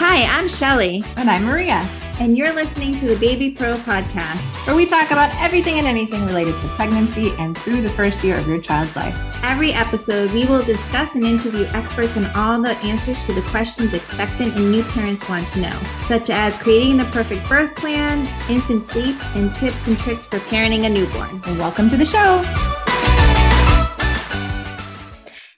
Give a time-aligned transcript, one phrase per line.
[0.00, 1.80] Hi, I'm Shelly, And I'm Maria,
[2.20, 4.40] and you're listening to the Baby Pro podcast.
[4.66, 8.36] where we talk about everything and anything related to pregnancy and through the first year
[8.38, 9.16] of your child's life.
[9.42, 13.94] Every episode, we will discuss and interview experts on all the answers to the questions
[13.94, 18.84] expectant and new parents want to know, such as creating the perfect birth plan, infant
[18.86, 21.40] sleep, and tips and tricks for parenting a newborn.
[21.46, 22.42] And welcome to the show.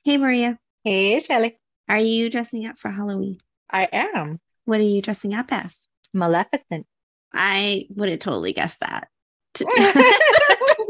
[0.04, 1.59] Hey, Maria, Hey, Shelly.
[1.88, 3.38] are you dressing up for Halloween?
[3.73, 5.86] I am What are you dressing up as?
[6.13, 6.86] Maleficent.
[7.32, 9.08] I would have totally guessed that.
[9.68, 10.89] I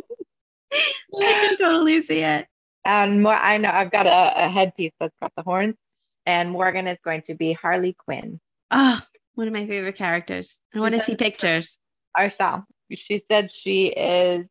[1.20, 2.46] can totally see it.
[2.84, 5.74] and more, I know I've got a, a headpiece that's got the horns,
[6.26, 8.40] and Morgan is going to be Harley Quinn.
[8.70, 9.00] Oh,
[9.34, 10.58] one of my favorite characters.
[10.74, 11.78] I want to see pictures.
[12.16, 12.62] I saw.
[12.92, 14.46] She said she is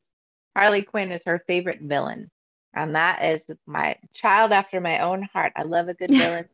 [0.56, 2.30] Harley Quinn is her favorite villain,
[2.74, 5.54] and that is my child after my own heart.
[5.56, 6.46] I love a good villain.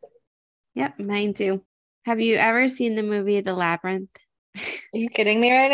[0.74, 1.62] Yep, mine too.
[2.06, 4.16] Have you ever seen the movie The Labyrinth?
[4.56, 4.62] Are
[4.92, 5.68] you kidding me right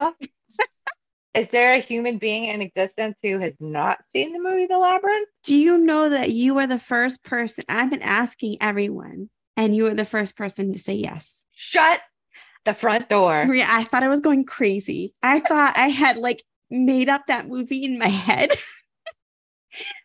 [0.00, 0.14] now?
[1.34, 5.26] is there a human being in existence who has not seen the movie The Labyrinth?
[5.42, 7.64] Do you know that you are the first person?
[7.68, 11.44] I've been asking everyone, and you are the first person to say yes.
[11.56, 11.98] Shut
[12.64, 13.44] the front door.
[13.44, 15.16] Maria, I thought I was going crazy.
[15.20, 18.50] I thought I had like made up that movie in my head.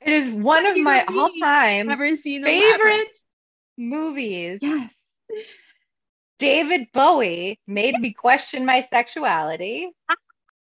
[0.02, 2.78] It is one of my all-time Never seen the Labyrinth.
[2.78, 3.20] favorite
[3.78, 4.60] movies.
[4.62, 5.14] Yes.
[6.40, 9.90] David Bowie made me question my sexuality.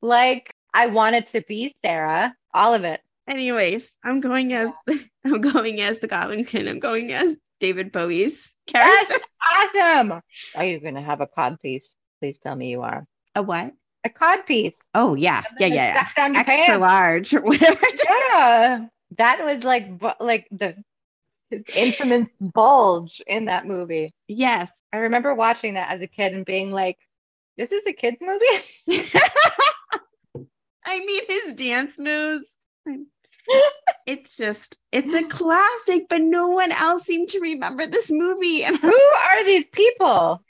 [0.00, 3.00] Like I wanted to be Sarah, all of it.
[3.28, 4.70] Anyways, I'm going as
[5.24, 6.68] I'm going as the Goblin King.
[6.68, 9.14] I'm going as David Bowie's character.
[9.14, 10.20] That's awesome.
[10.54, 11.94] Are you going to have a cod piece?
[12.20, 13.06] Please tell me you are.
[13.34, 13.72] A what?
[14.04, 14.74] A cod piece.
[14.94, 15.92] Oh yeah, yeah, yeah, yeah.
[15.92, 16.80] stuff Down your Extra pants.
[16.80, 17.86] large whatever.
[18.08, 18.86] Yeah.
[19.18, 19.88] That was like
[20.20, 20.76] like the
[21.50, 24.12] his infamous bulge in that movie.
[24.28, 24.70] yes.
[24.92, 26.98] I remember watching that as a kid and being like,
[27.56, 28.44] this is a kids movie?
[30.84, 32.56] I mean, his dance moves.
[34.06, 38.64] It's just, it's a classic, but no one else seemed to remember this movie.
[38.64, 40.42] And Who are these people?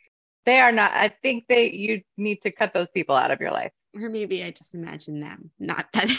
[0.46, 0.92] They are not.
[0.94, 3.72] I think they you need to cut those people out of your life.
[3.94, 6.10] or maybe I just imagined them, not that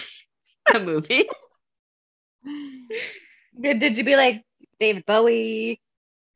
[0.74, 1.28] a movie.
[3.60, 4.44] Did you be like
[4.80, 5.82] David Bowie,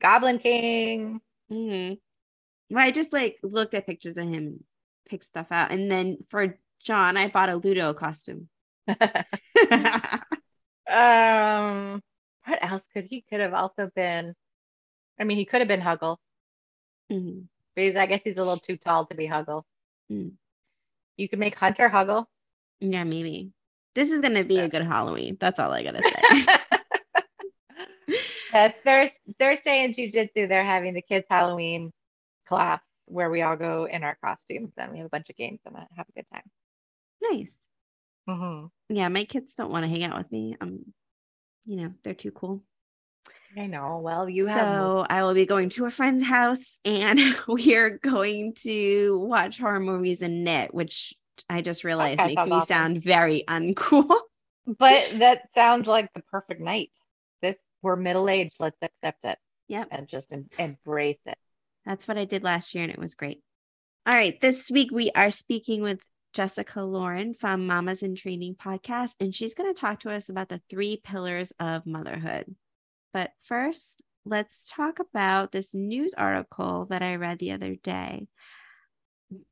[0.02, 1.22] Goblin King?
[1.52, 2.00] Mhm.
[2.69, 4.63] Well, I just like looked at pictures of him and
[5.07, 5.72] picked stuff out.
[5.72, 8.47] And then for John, I bought a Ludo costume.
[10.90, 12.02] um,
[12.46, 14.34] what else could he could have also been?
[15.19, 16.18] I mean, he could have been Hoggle,
[17.12, 17.47] Mhm.
[17.75, 19.63] but he's, I guess he's a little too tall to be Hoggle.
[20.12, 20.34] Mm.
[21.18, 22.25] You could make Hunter Hoggle.
[22.79, 23.52] Yeah, maybe.
[23.94, 25.38] This is going to be a good Halloween.
[25.40, 26.03] That's all I got to
[26.47, 26.56] say.
[28.53, 31.91] Uh, Thurs Thursday in Jiu-Jitsu, they're having the kids' Halloween
[32.47, 35.59] class where we all go in our costumes and we have a bunch of games
[35.66, 36.44] and have a good time.
[37.22, 37.59] nice.
[38.28, 40.56] hmm Yeah, my kids don't want to hang out with me.
[40.59, 40.94] Um,
[41.66, 42.63] you know, they're too cool.
[43.57, 44.00] I know.
[44.00, 47.97] Well, you so have I will be going to a friend's house and we are
[47.97, 51.13] going to watch horror movies and knit, which
[51.50, 52.75] I just realized Okay, makes me awesome.
[52.75, 54.09] sound very uncool.
[54.78, 56.91] But that sounds like the perfect night.
[57.81, 58.55] We're middle aged.
[58.59, 59.37] Let's accept it
[59.67, 59.87] Yep.
[59.91, 61.37] and just em- embrace it.
[61.85, 63.41] That's what I did last year and it was great.
[64.05, 64.39] All right.
[64.39, 66.03] This week we are speaking with
[66.33, 70.47] Jessica Lorion from Mamas in Training podcast, and she's going to talk to us about
[70.47, 72.55] the three pillars of motherhood.
[73.13, 78.27] But first, let's talk about this news article that I read the other day.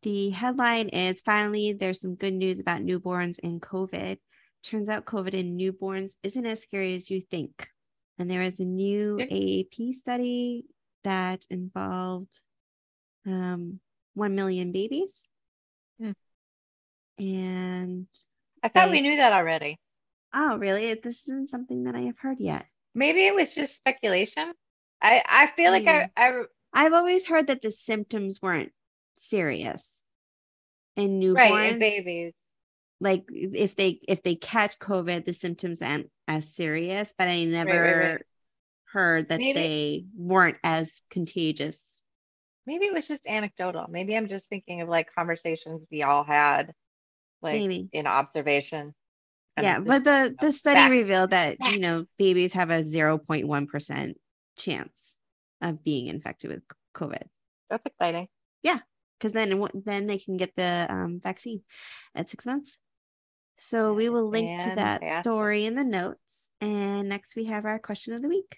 [0.03, 4.17] The headline is finally there's some good news about newborns and COVID.
[4.63, 7.67] Turns out COVID in newborns isn't as scary as you think.
[8.19, 10.66] And there is a new AAP study
[11.06, 12.41] that involved
[13.25, 13.80] um,
[14.16, 15.13] 1 million babies.
[16.00, 16.12] Hmm.
[17.18, 18.08] And
[18.62, 19.79] I thought we knew that already.
[20.34, 20.94] oh, really?
[20.94, 22.66] This isn't something that I have heard yet.
[22.94, 24.53] Maybe it was just speculation.
[25.02, 26.44] I I feel like I, I
[26.74, 28.72] I've always heard that the symptoms weren't
[29.17, 30.03] serious
[30.96, 31.35] in newborns.
[31.35, 32.34] right in babies.
[32.99, 37.14] Like if they if they catch COVID, the symptoms aren't as serious.
[37.17, 38.22] But I never right.
[38.85, 41.84] heard that Maybe- they weren't as contagious.
[42.66, 43.87] Maybe it was just anecdotal.
[43.90, 46.72] Maybe I'm just thinking of like conversations we all had,
[47.41, 47.90] like Maybe.
[47.91, 48.93] in observation.
[49.58, 50.91] and yeah, but the the study fact.
[50.91, 51.73] revealed that Fact.
[51.73, 54.17] you know babies have a zero point one percent
[54.55, 55.17] chance
[55.61, 56.61] of being infected with
[56.96, 57.23] COVID.
[57.72, 58.28] that's exciting.
[58.61, 58.79] Yeah,
[59.17, 61.64] because then then they can get the um, vaccine
[62.14, 62.78] at six months.
[63.61, 65.23] So we will link to that Fantastic.
[65.23, 66.50] story in the notes.
[66.61, 68.58] And next we have our question of the week.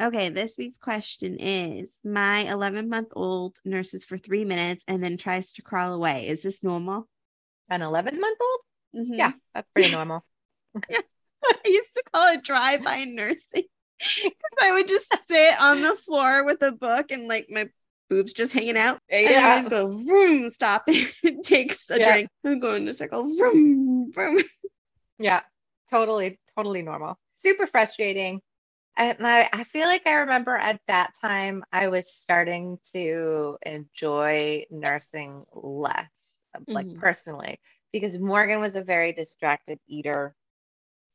[0.00, 5.16] Okay, this week's question is My 11 month old nurses for three minutes and then
[5.16, 6.26] tries to crawl away.
[6.26, 7.08] Is this normal?
[7.70, 9.06] An 11 month old?
[9.06, 9.16] Mhm.
[9.16, 10.24] Yeah, that's pretty normal.
[10.74, 13.64] I used to call it drive by nursing
[13.98, 17.68] because I would just sit on the floor with a book and like my
[18.14, 19.00] boobs just hanging out.
[19.10, 19.50] And I Yeah.
[19.50, 20.86] always go vroom, stop,
[21.42, 22.12] takes a Yeah.
[22.12, 24.42] drink, and go in a circle, vroom, vroom.
[25.18, 25.42] Yeah,
[25.90, 27.18] totally, totally normal.
[27.36, 28.40] Super frustrating.
[28.96, 34.64] And I, I feel like I remember at that time I was starting to enjoy
[34.70, 36.10] nursing less,
[36.68, 37.00] like Mhm.
[37.00, 37.60] personally,
[37.92, 40.34] because Morgan was a very distracted eater.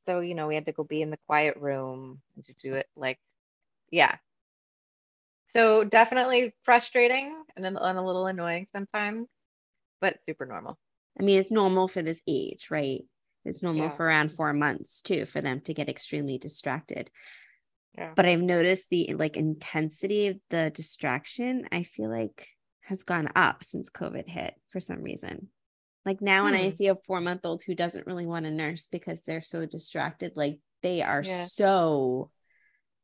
[0.06, 2.74] So, you know, we had to go be in the quiet room and to do
[2.74, 3.19] it like,
[3.92, 4.18] yeah.
[5.54, 9.28] So definitely frustrating and, then- and a little annoying sometimes,
[10.00, 10.78] but super normal.
[11.19, 13.01] I mean, it's normal for this age, right?
[13.46, 13.90] It's normal Yeah.
[13.90, 17.10] for around four months too for them to get extremely distracted.
[17.98, 18.13] Yeah.
[18.16, 22.48] But I've noticed the like intensity of the distraction, I feel like
[22.81, 25.50] has gone up since COVID hit for some reason.
[26.06, 26.75] Like now, when I Hmm.
[26.75, 30.34] see a four month old who doesn't really want to nurse because they're so distracted,
[30.36, 31.45] like they are Yeah.
[31.45, 32.31] so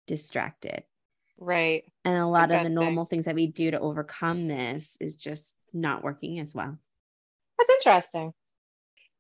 [0.08, 0.84] distracted.
[1.38, 1.86] Right.
[2.04, 5.56] And a lot of the normal things that we do to overcome this is just
[5.74, 6.78] not working as well.
[7.58, 8.34] That's interesting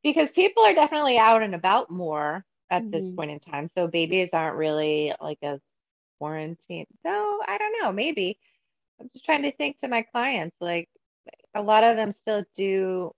[0.03, 3.15] because people are definitely out and about more at this Mhm.
[3.15, 3.67] point in time.
[3.75, 5.61] So babies aren't really like as
[6.19, 6.87] quarantined.
[7.05, 7.91] No, I don't know.
[7.91, 8.39] Maybe.
[9.01, 10.55] I'm just trying to think to my clients.
[10.61, 10.89] Like
[11.55, 13.13] a lot of them still do,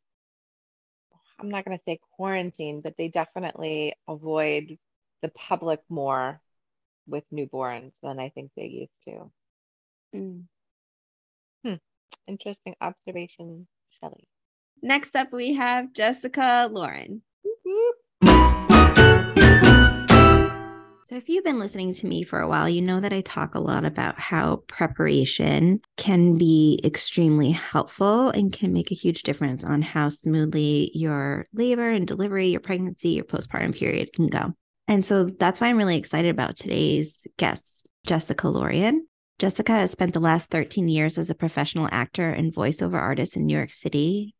[1.40, 4.78] I'm not going to say quarantine, but they definitely avoid
[5.22, 6.42] the public more
[7.08, 9.32] with newborns than I think they used to.
[10.16, 10.44] Mm.
[12.28, 13.68] Interesting observation,
[14.02, 14.28] Shelly.
[14.82, 17.22] Next up, we have Jessica Lorion.
[21.06, 23.56] So, if you've been listening to me for a while, you know that I talk
[23.56, 29.64] a lot about how preparation can be extremely helpful and can make a huge difference
[29.64, 34.54] on how smoothly your labor and delivery, your pregnancy, your postpartum period can go.
[34.88, 39.02] And so that's why I'm really excited about today's guest, Jessica Lorion.
[39.40, 43.46] Jessica has spent the last 13 years as a professional actor and voiceover artist in
[43.46, 44.34] New York City.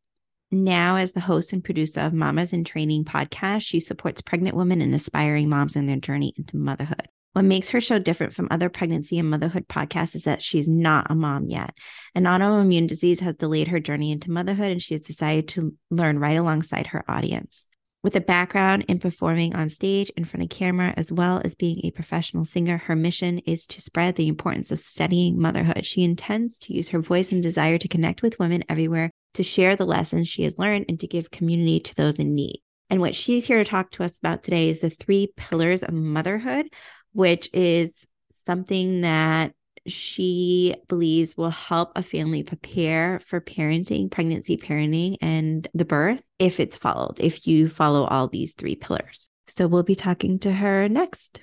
[0.50, 4.80] Now, as the host and producer of Mamas in Training podcast, she supports pregnant women
[4.80, 7.06] and aspiring moms in their journey into motherhood.
[7.34, 11.10] What makes her show different from other pregnancy and motherhood podcasts is that she's not
[11.10, 11.74] a mom yet.
[12.14, 16.18] An autoimmune disease has delayed her journey into motherhood, and she has decided to learn
[16.18, 17.67] right alongside her audience.
[18.08, 21.84] With a background in performing on stage in front of camera, as well as being
[21.84, 25.84] a professional singer, her mission is to spread the importance of studying motherhood.
[25.84, 29.76] She intends to use her voice and desire to connect with women everywhere to share
[29.76, 32.62] the lessons she has learned and to give community to those in need.
[32.88, 35.92] And what she's here to talk to us about today is the three pillars of
[35.92, 36.70] motherhood,
[37.12, 39.52] which is something that
[39.88, 46.60] she believes will help a family prepare for parenting, pregnancy, parenting, and the birth if
[46.60, 49.28] it's followed, if you follow all these three pillars.
[49.46, 51.40] So we'll be talking to her next.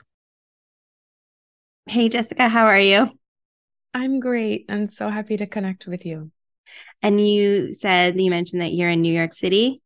[1.88, 3.10] Hey, Jessica, how are you?
[3.94, 4.66] I'm great.
[4.70, 6.32] I'm so happy to connect with you.
[7.02, 9.82] And you said you mentioned that you're in New York City.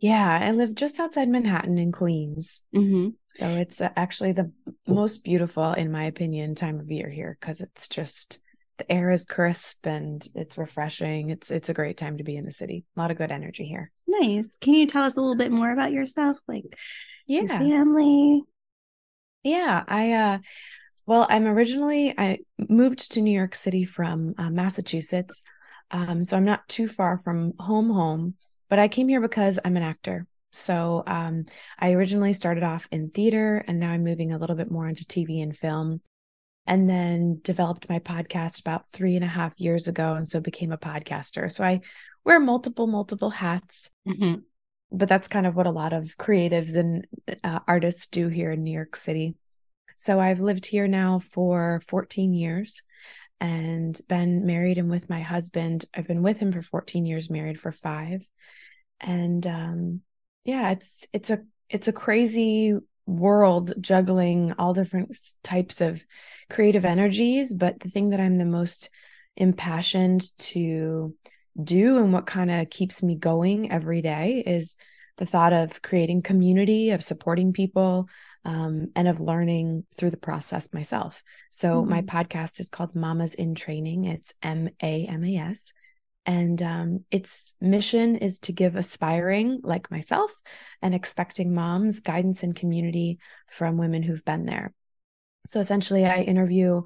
[0.00, 2.62] Yeah, I live just outside Manhattan in Queens.
[2.74, 3.10] Mm-hmm.
[3.28, 4.50] So it's uh, actually the
[4.86, 8.40] most beautiful, in my opinion, time of year here because it's just
[8.78, 11.28] the air is crisp and it's refreshing.
[11.28, 12.86] It's it's a great time to be in the city.
[12.96, 13.92] A lot of good energy here.
[14.06, 14.56] Nice.
[14.62, 16.64] Can you tell us a little bit more about yourself, like
[17.26, 18.42] your family?
[19.42, 20.38] Yeah, I uh
[21.04, 22.38] well, I'm originally I
[22.70, 25.42] moved to New York City from uh, Massachusetts.
[25.90, 28.34] Um so I'm not too far from home home,
[28.70, 30.26] but I came here because I'm an actor.
[30.52, 31.44] So um
[31.78, 35.04] I originally started off in theater and now I'm moving a little bit more into
[35.04, 36.00] TV and film.
[36.66, 40.72] And then developed my podcast about three and a half years ago and so became
[40.72, 41.50] a podcaster.
[41.50, 41.80] So I
[42.24, 44.40] wear multiple, multiple hats Mm-hmm.
[44.92, 47.06] but that's kind of what a lot of creatives and
[47.44, 49.34] uh, artists do here in New York City.
[49.96, 52.82] So I've lived here now for 14 years
[53.40, 55.84] and been married and with my husband.
[55.94, 58.20] I've been with him for 14 years, married for 5.
[59.00, 60.00] And um
[60.44, 62.76] yeah, it's it's a it's a crazy
[63.06, 66.04] world juggling all different types of
[66.48, 68.90] creative energies, but the thing that I'm the most
[69.36, 71.14] impassioned to
[71.62, 74.76] do and what kind of keeps me going every day is
[75.16, 78.08] the thought of creating community, of supporting people,
[78.44, 81.22] um, and of learning through the process myself.
[81.50, 84.04] So my podcast is called Mamas in Training.
[84.04, 85.72] It's M A M A S.
[86.26, 90.32] And um, its mission is to give aspiring, like myself,
[90.82, 94.72] and expecting moms guidance and community from women who've been there.
[95.46, 96.82] So essentially, I interview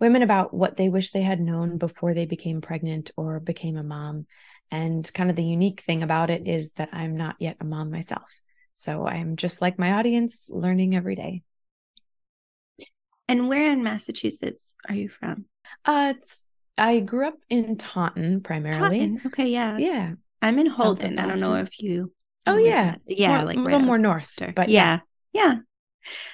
[0.00, 3.82] women about what they wish they had known before they became pregnant or became a
[3.82, 4.26] mom.
[4.70, 7.90] And kind of the unique thing about it is that I'm not yet a mom
[7.90, 8.28] myself.
[8.74, 11.42] So I'm just like my audience, learning every day.
[13.28, 15.46] And where in Massachusetts are you from?
[15.84, 16.44] Uh, it's
[16.76, 18.98] I grew up in Taunton primarily.
[18.98, 19.20] Taunton.
[19.26, 19.78] Okay, yeah.
[19.78, 20.12] Yeah.
[20.42, 21.18] I'm in Holden.
[21.18, 22.12] I don't know if you.
[22.46, 22.92] Oh yeah.
[22.92, 25.00] that- yeah, More- like a right little more north, but yeah,
[25.32, 25.56] yeah.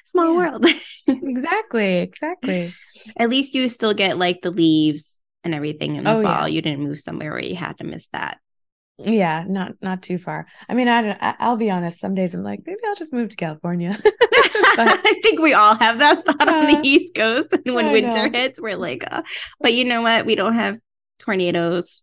[0.05, 0.37] Small Yeah.
[0.37, 0.67] world.
[1.07, 2.75] exactly, exactly.
[3.17, 6.49] At least you still get like the leaves and everything in the Oh, fall.
[6.49, 6.55] yeah.
[6.55, 8.39] You didn't move somewhere where you had to miss that.
[9.03, 10.47] Yeah, not not too far.
[10.69, 12.01] I mean, I don't, I'll be honest.
[12.01, 13.99] Some days I'm like, maybe I'll just move to California.
[14.77, 17.53] But- I think we all have that thought on the Uh, East Coast.
[17.65, 18.39] And when winter know.
[18.39, 19.23] hits, we're like, uh,
[19.61, 20.27] but you know what?
[20.27, 20.79] We don't have
[21.19, 22.03] tornadoes.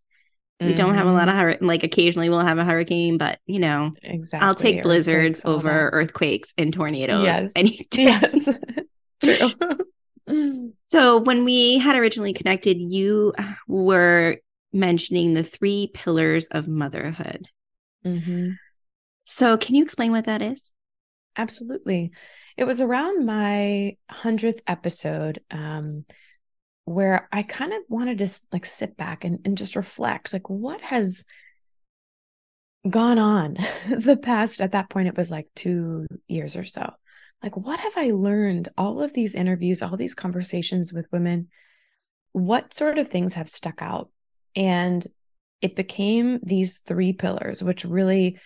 [0.60, 1.40] We don't have a lot of Mhm.
[1.40, 4.46] hur- like occasionally we'll have a hurricane, but you know, exactly.
[4.48, 7.52] I'll take blizzards over earthquakes and tornadoes Yes.
[7.56, 8.04] any day.
[8.06, 8.50] Yes,
[9.22, 9.86] true.
[10.90, 13.34] So when we had originally connected, you
[13.68, 14.38] were
[14.78, 17.48] mentioning the three pillars of motherhood.
[18.04, 18.52] hmm
[19.26, 20.72] So can you explain what that is?
[21.36, 22.12] Absolutely.
[22.56, 26.06] It was around my 100th episode um,
[26.86, 30.82] where I kind of wanted to like sit back and, and just reflect like, what
[30.82, 31.26] has
[32.90, 33.58] gone on
[33.90, 34.62] the past?
[34.62, 36.92] At that point, it was like two years or so.
[37.44, 38.70] Like, what have I learned?
[38.78, 41.50] All of these interviews, all these conversations with women,
[42.32, 44.10] what sort of things have stuck out?
[44.56, 45.06] And
[45.62, 48.40] it became these three pillars, which really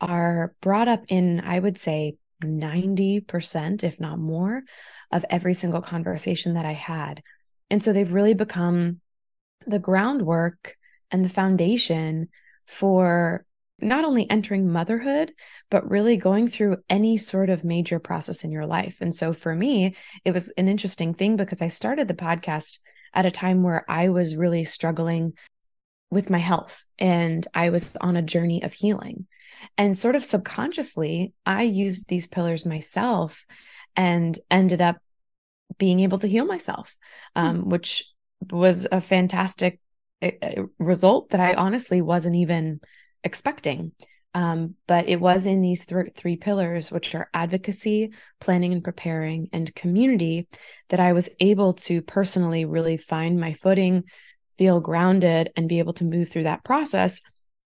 [0.00, 4.62] are brought up in, I would say, 90%, if not more,
[5.10, 7.22] of every single conversation that I had.
[7.70, 9.00] And so they've really become
[9.66, 10.76] the groundwork
[11.10, 12.28] and the foundation
[12.66, 13.44] for
[13.80, 15.32] not only entering motherhood,
[15.70, 18.96] but really going through any sort of major process in your life.
[19.00, 22.78] And so for me, it was an interesting thing because I started the podcast
[23.14, 25.34] at a time where I was really struggling
[26.10, 29.26] with my health and I was on a journey of healing.
[29.76, 33.44] And sort of subconsciously, I used these pillars myself
[33.96, 34.96] and ended up
[35.78, 36.96] being able to heal myself,
[37.36, 38.06] um, which
[38.50, 39.80] was a fantastic
[40.22, 42.80] uh, uh, result that I honestly wasn't even
[43.24, 43.92] expecting.
[44.38, 49.48] Um, but it was in these th- three pillars, which are advocacy, planning and preparing,
[49.52, 50.46] and community,
[50.90, 54.04] that I was able to personally really find my footing,
[54.56, 57.20] feel grounded, and be able to move through that process.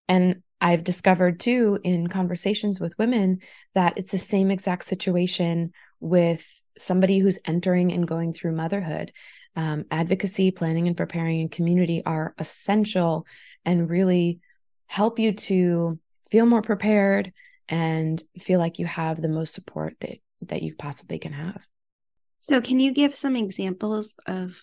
[0.08, 3.40] And I've discovered too in conversations with women
[3.74, 9.12] that it's the same exact situation with somebody who's entering and going through motherhood.
[9.56, 13.26] Um, advocacy, planning, and preparing and community are essential
[13.62, 14.40] and really
[14.86, 15.98] help you to
[16.32, 17.30] feel more prepared
[17.68, 21.64] and feel like you have the most support that that you possibly can have.
[22.38, 24.60] So can you give some examples of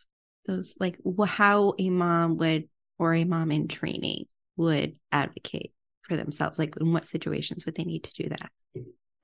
[0.47, 0.97] those like
[1.27, 4.25] how a mom would or a mom in training
[4.57, 5.71] would advocate
[6.01, 6.57] for themselves?
[6.57, 8.49] Like in what situations would they need to do that?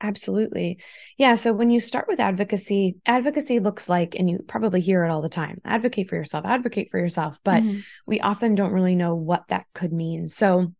[0.01, 0.77] Absolutely.
[1.17, 1.33] Yeah.
[1.33, 5.21] So when you start with advocacy, advocacy looks like, and you probably hear it all
[5.23, 7.39] the time advocate for yourself, advocate for yourself.
[7.43, 7.81] But Mhm.
[8.05, 10.29] we often don't really know what that could mean.
[10.29, 10.73] So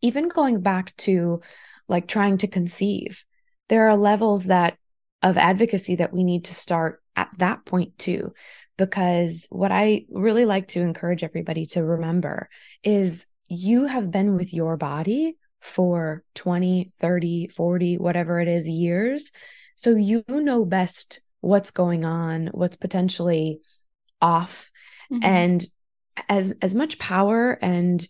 [0.00, 1.40] even going back to
[1.88, 3.24] like trying to conceive,
[3.68, 4.76] there are levels that
[5.22, 8.32] of advocacy that we need to start at that point too.
[8.76, 12.48] Because what I really like to encourage everybody to remember
[12.84, 19.32] is you have been with your body for 20, 30, 40, whatever it is years.
[19.74, 23.60] So you know best what's going on, what's potentially
[24.20, 24.70] off
[25.10, 25.24] Mhm.
[25.24, 25.66] and
[26.28, 28.06] as as much power and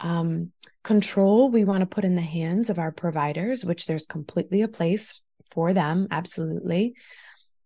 [0.00, 4.62] um, control we want to put in the hands of our providers which there's completely
[4.62, 5.20] a place
[5.50, 6.94] for them absolutely.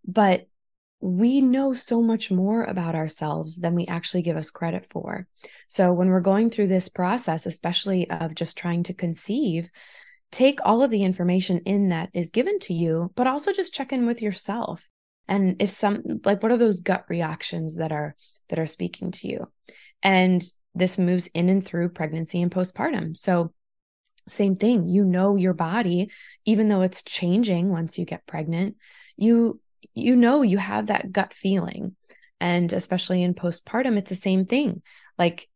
[0.07, 0.47] But
[1.01, 5.27] we know so much more about ourselves than we actually give us credit for.
[5.69, 9.71] So when we're going through this process especially of just trying to conceive
[10.33, 13.93] take all of the information in that is given to you but also just check
[13.93, 14.89] in with yourself.
[15.29, 18.15] And if some like what are those gut reactions that are
[18.49, 19.51] that are speaking to you?
[20.03, 20.43] And
[20.77, 23.17] this moves in and through pregnancy and postpartum.
[23.17, 23.53] So
[24.29, 24.87] same thing.
[24.87, 26.11] You know your body
[26.45, 28.77] even though it's changing once you get pregnant
[29.17, 29.61] you
[29.95, 31.97] you know you have that gut feeling.
[32.39, 34.83] And especially in postpartum it's the same thing.
[35.19, 35.49] Like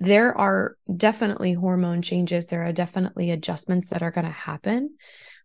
[0.00, 2.46] there are definitely hormone changes.
[2.46, 4.96] There are definitely adjustments that are going to happen.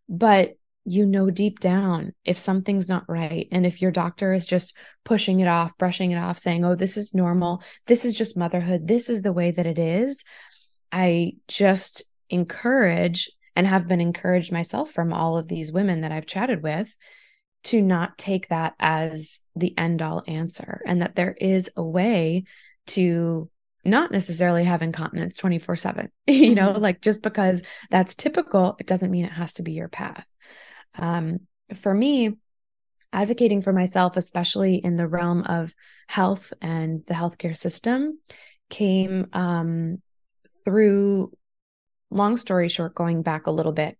[0.09, 3.47] But you know deep down if something's not right.
[3.51, 6.97] And if your doctor is just pushing it off brushing it off saying oh this
[6.97, 7.61] is normal.
[7.87, 8.87] This is just motherhood.
[8.87, 10.23] This is the way that it is.
[10.91, 16.25] I just encourage and have been encouraged myself from all of these women that i've
[16.25, 16.95] chatted with
[17.63, 22.43] to not take that as the end all answer and that there is a way
[22.87, 23.49] to
[23.85, 26.79] not necessarily have incontinence 24 7 you know Mhm.
[26.79, 30.25] like just because that's typical it doesn't mean it has to be your path
[30.95, 31.39] um,
[31.75, 32.37] for me
[33.11, 35.73] advocating for myself especially in the realm of
[36.07, 38.19] health and the healthcare system
[38.69, 40.01] came um,
[40.65, 41.31] through
[42.09, 43.97] long story short going back a little bit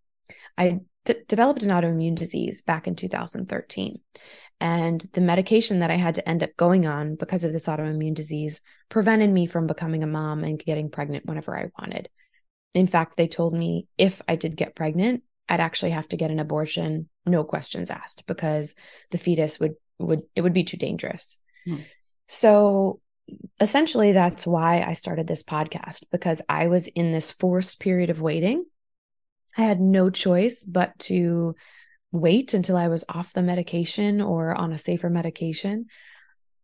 [0.58, 4.00] i d- developed an autoimmune disease back in 2013
[4.60, 8.14] and the medication that i had to end up going on because of this autoimmune
[8.14, 12.10] disease prevented me from becoming a mom and getting pregnant whenever i wanted.
[12.74, 16.32] In fact they told me if i did get pregnant i'd actually have to get
[16.32, 18.76] an abortion no questions asked because
[19.12, 21.78] the fetus would would it would be too dangerous Hmm.
[22.28, 23.00] so
[23.60, 28.22] essentially that's why I started this podcast because I was in this forced period of
[28.22, 28.66] waiting.
[29.58, 31.56] I had no choice but to
[32.12, 35.86] wait until I was off the medication or on a safer medication.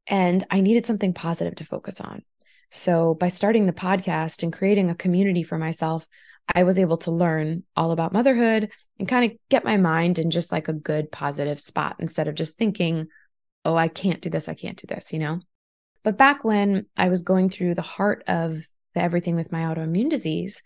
[0.07, 2.23] And I needed something positive to focus on.
[2.71, 6.05] So by starting the podcast and creating a community for myself,
[6.53, 10.31] I was able to learn all about motherhood and kind of get my mind in
[10.31, 13.07] just like a good positive spot instead of just thinking,
[13.65, 15.41] oh, I can't do this, I can't do this, you know?
[16.03, 18.61] But back when I was going through the heart of
[18.95, 20.63] the everything with my autoimmune disease,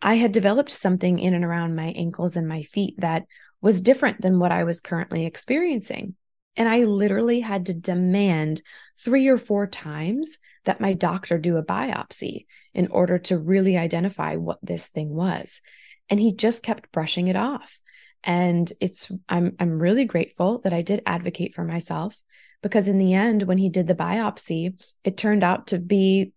[0.00, 3.24] I had developed something in and around my ankles and my feet that
[3.60, 6.14] was different than what I was currently experiencing.
[6.56, 8.60] And I literally had to demand
[8.98, 14.36] three or four times that my doctor do a biopsy in order to really identify
[14.36, 15.60] what this thing was.
[16.08, 17.78] And he just kept brushing it off.
[18.24, 22.16] And it's I'm I'm really grateful that I did advocate for myself
[22.62, 26.32] because in the end when he did the biopsy, it turned out to be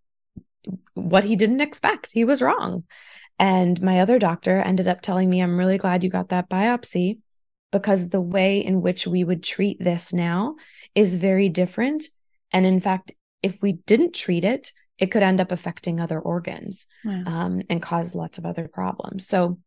[0.94, 2.12] what he didn't expect.
[2.12, 2.84] He was wrong.
[3.38, 7.20] And my other doctor ended up telling me, I'm really glad you got that biopsy
[7.72, 10.56] because the way in which we would treat this now
[10.96, 12.06] is very different.
[12.52, 13.12] And in fact,
[13.44, 17.24] if we didn't treat it, it could end up affecting other organs Wow.
[17.26, 19.28] um, and cause lots of other problems.
[19.28, 19.60] So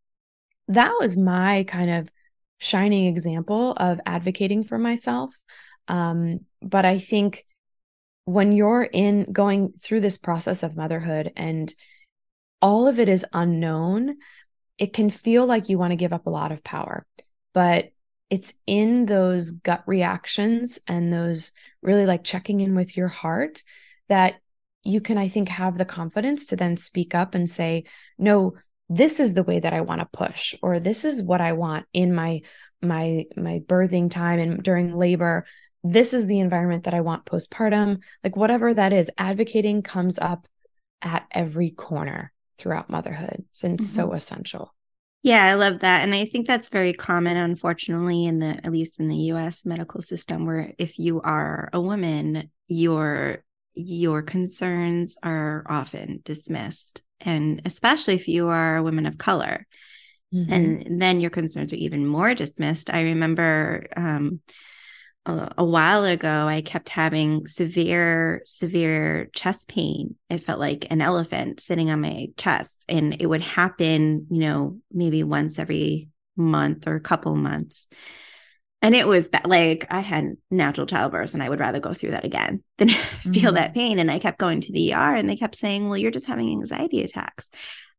[0.68, 2.10] that was my kind of
[2.58, 5.34] shining example of advocating for myself.
[5.86, 7.44] Um, but I think
[8.24, 11.72] when you're in going through this process of motherhood and
[12.60, 14.16] all of it is unknown,
[14.76, 17.06] it can feel like you want to give up a lot of power.
[17.54, 17.90] But
[18.30, 23.62] it's in those gut reactions and those really like checking in with your heart
[24.08, 24.34] that
[24.88, 27.84] you can, I think, have the confidence to then speak up and say,
[28.18, 28.54] no,
[28.88, 31.86] this is the way that I want to push, or this is what I want
[31.92, 32.42] in my
[32.80, 35.44] my my birthing time and during labor
[35.84, 40.46] this is the environment that I want postpartum, like whatever that is, advocating comes up
[41.02, 43.44] at every corner throughout motherhood.
[43.52, 44.74] So it's so essential.
[45.22, 46.02] Yeah, I love that.
[46.02, 50.02] And I think that's very common, unfortunately, in the at least in the US medical
[50.02, 53.44] system, where if you are a woman, your
[53.78, 57.02] your concerns are often dismissed.
[57.20, 59.66] And especially if you are a woman of color.
[60.34, 60.52] Mhm.
[60.52, 62.90] and then your concerns are even more dismissed.
[62.90, 64.40] I remember um,
[65.24, 70.16] a, a while ago, I kept having severe, severe chest pain.
[70.28, 74.78] It felt like an elephant sitting on my chest, and it would happen, you know,
[74.92, 77.86] maybe once every month or a couple months.
[78.80, 82.24] And it was like I had natural childbirth, and I would rather go through that
[82.24, 82.88] again than
[83.32, 83.54] feel Mhm.
[83.54, 83.98] that pain.
[83.98, 86.50] And I kept going to the ER, and they kept saying, "Well, you're just having
[86.50, 87.48] anxiety attacks."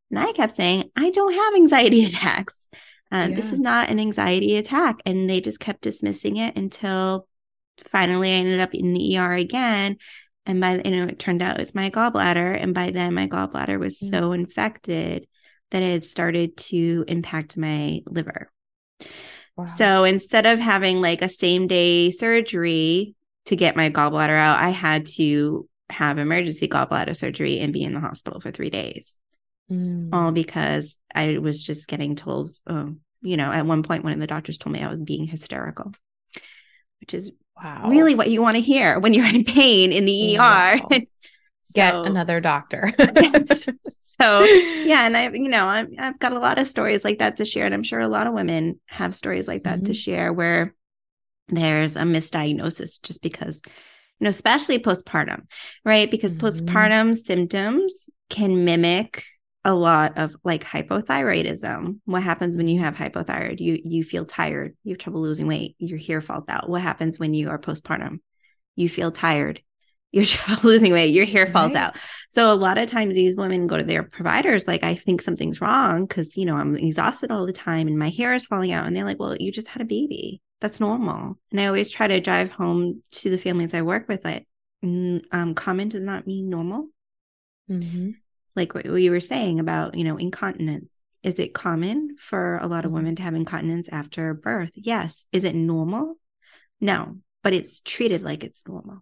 [0.09, 2.67] And I kept saying, I don't have anxiety attacks.
[3.11, 4.95] Uh, This is not an anxiety attack.
[5.05, 7.27] And they just kept dismissing it until
[7.85, 9.97] finally I ended up in the ER again.
[10.47, 12.59] And by you know, it turned out it's my gallbladder.
[12.59, 14.09] And by then my gallbladder was Mm.
[14.09, 15.27] so infected
[15.69, 18.51] that it had started to impact my liver.
[19.59, 19.65] Wow.
[19.65, 24.69] So instead of having like a same day surgery to get my gallbladder out, I
[24.69, 29.17] had to have emergency gallbladder surgery and be in the hospital for three days
[29.71, 30.09] Mm.
[30.11, 34.19] all because I was just getting told, oh, you know, at one point, one of
[34.19, 35.91] the doctors told me I was being hysterical,
[37.01, 37.87] which is wow.
[37.87, 40.79] really what you want to hear when you're in pain in the Wow.
[41.73, 42.93] Get So- another doctor.
[43.85, 47.37] so yeah, and I, you know, I've, I've got a lot of stories like that
[47.37, 49.95] to share, and I'm sure a lot of women have stories like that to Mhm.
[49.95, 50.73] share where
[51.47, 55.43] there's a misdiagnosis just because, you know, especially postpartum,
[55.85, 56.09] right?
[56.09, 56.39] Because Mhm.
[56.39, 59.23] postpartum symptoms can mimic
[59.65, 61.99] a lot of like hypothyroidism.
[62.05, 63.59] What happens when you have hypothyroid?
[63.59, 66.69] You you feel tired, you have trouble losing weight, your hair falls out.
[66.69, 68.19] What happens when you are postpartum?
[68.75, 69.61] You feel tired,
[70.11, 70.25] you're
[70.63, 71.83] losing weight, your hair falls Right.
[71.83, 71.95] out.
[72.31, 75.61] So a lot of times these women go to their providers like I think something's
[75.61, 78.85] wrong because you know I'm exhausted all the time and my hair is falling out
[78.85, 81.37] and they're like, "Well, you just had a baby." that's normal.
[81.51, 84.45] And I always try to drive home to the families I work with like,
[84.83, 86.89] um, common does not mean normal.
[87.71, 88.11] Mm-hmm.
[88.57, 90.93] Like what you were saying about, you know, incontinence.
[91.23, 92.95] Is it common for a lot of Mhm.
[92.95, 94.71] women to have incontinence after birth?
[94.75, 95.25] Yes.
[95.31, 96.15] Is it normal?
[96.81, 98.99] No, but it's treated like it's normal.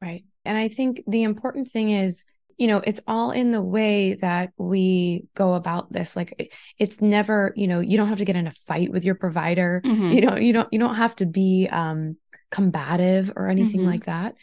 [0.00, 0.24] Right.
[0.44, 2.24] And I think the important thing is,
[2.56, 6.16] you know, it's all in the way that we go about this.
[6.16, 9.14] Like it's never, you know, you don't have to get in a fight with your
[9.14, 9.82] provider.
[9.84, 10.14] Mhm.
[10.14, 12.16] You know, you don't you don't have to be um
[12.50, 13.86] combative or anything Mhm.
[13.86, 14.36] like that.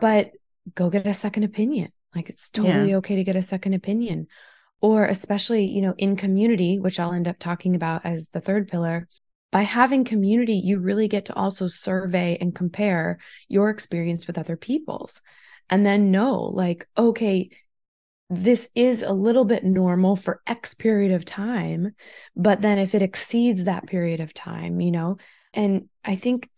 [0.00, 0.32] But
[0.74, 1.92] go get a second opinion.
[2.14, 4.28] Like it's totally okay to get a second opinion.
[4.80, 8.68] Or especially, you know, in community, which I'll end up talking about as the third
[8.68, 9.08] pillar,
[9.52, 14.56] by having community, you really get to also survey and compare your experience with other
[14.56, 15.22] people's
[15.70, 17.50] and then know, like, okay,
[18.28, 21.94] this is a little bit normal for X period of time.
[22.34, 25.18] But then if it exceeds that period of time, you know,
[25.52, 26.48] and I think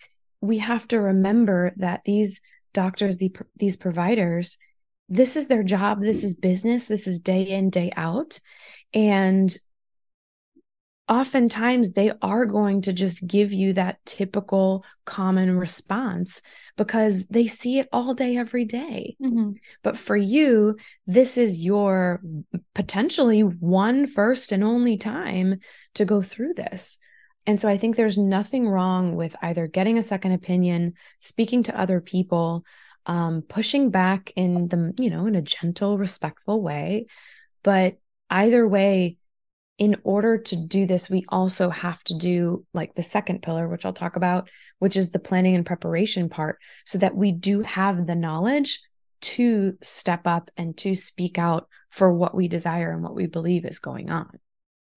[0.40, 2.40] we have to remember that these
[2.72, 4.58] doctors, the, these providers,
[5.08, 8.38] this is their job, this is business, this is day in, day out.
[8.92, 9.56] And
[11.08, 16.40] oftentimes they are going to just give you that typical common response
[16.76, 19.16] because they see it all day, every day.
[19.82, 22.20] But for you, this is your
[22.74, 25.60] potentially one first and only time
[25.94, 26.98] to go through this.
[27.46, 31.78] And so I think there's nothing wrong with either getting a second opinion, speaking to
[31.78, 32.64] other people,
[33.04, 37.06] um, pushing back in the, you know, in a gentle, respectful way.
[37.62, 37.98] But
[38.30, 39.18] either way,
[39.78, 43.84] in order to do this, we also have to do like the second pillar, which
[43.84, 48.06] I'll talk about, which is the planning and preparation part, so that we do have
[48.06, 48.80] the knowledge
[49.22, 53.64] to step up and to speak out for what we desire and what we believe
[53.64, 54.38] is going on.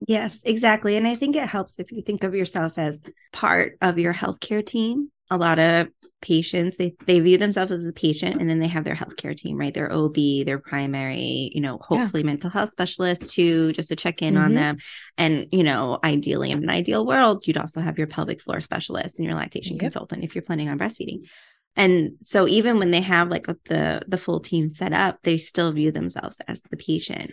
[0.07, 0.95] Yes, exactly.
[0.95, 2.99] And I think it helps if you think of yourself as
[3.33, 5.11] part of your healthcare team.
[5.29, 5.87] A lot of
[6.21, 9.55] patients, they, they view themselves as a patient and then they have their healthcare team,
[9.57, 9.73] right?
[9.73, 11.97] Their OB, their primary, you know, Yeah.
[11.99, 14.55] hopefully mental health specialist too, just to check in on Mhm.
[14.55, 14.77] them.
[15.17, 19.19] And, you know, ideally in an ideal world, you'd also have your pelvic floor specialist
[19.19, 19.81] and your lactation Yep.
[19.81, 21.27] consultant if you're planning on breastfeeding.
[21.75, 25.71] And so even when they have like the the full team set up, they still
[25.71, 27.31] view themselves as the patient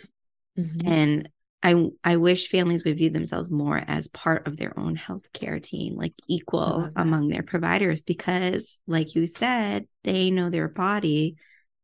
[0.59, 0.81] Mhm.
[0.85, 1.29] and
[1.63, 5.95] I I wish families would view themselves more as part of their own healthcare team,
[5.95, 11.37] like equal among their providers, because like you said, they know their body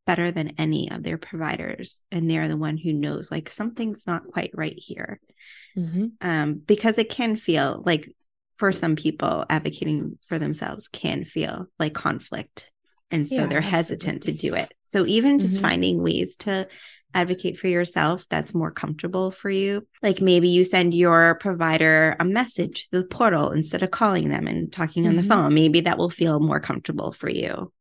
[0.06, 4.28] better than any of their providers, and they're the one who knows like something's not
[4.28, 5.20] quite right here.
[5.76, 6.12] Mhm.
[6.22, 8.14] Um, because it can feel like
[8.58, 12.72] for some people, advocating for themselves can feel like conflict,
[13.10, 14.72] and so Yeah, they're hesitant to do it.
[14.84, 15.62] So even just Mhm.
[15.62, 16.68] finding ways to
[17.14, 19.86] advocate for yourself that's more comfortable for you.
[20.02, 24.48] Like maybe you send your provider a message to the portal instead of calling them
[24.48, 25.28] and talking on the Mhm.
[25.28, 25.54] phone.
[25.54, 27.72] Maybe that will feel more comfortable for you.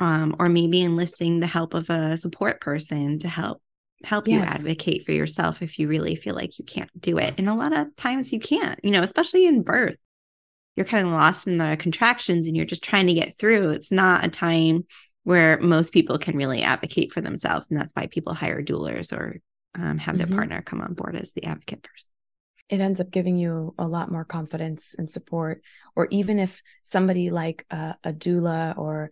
[0.00, 3.60] Um, or maybe enlisting the help of a support person to help
[4.04, 7.34] help you advocate for yourself if you really feel like you can't do it.
[7.36, 9.96] And a lot of times you can't, you know, especially in birth.
[10.76, 13.70] You're kind of lost in the contractions and you're just trying to get through.
[13.70, 14.86] It's not a time
[15.28, 17.68] where most people can really advocate for themselves.
[17.68, 19.40] And that's why people hire doulas or
[19.74, 20.36] um, have their Mhm.
[20.36, 22.10] partner come on board as the advocate person.
[22.70, 25.62] it ends up giving you a lot more confidence and support.
[25.96, 29.10] Or even if somebody like a, a doula or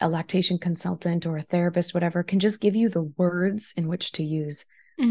[0.00, 4.12] a lactation consultant or a therapist, whatever, can just give you the words in which
[4.12, 4.64] to use,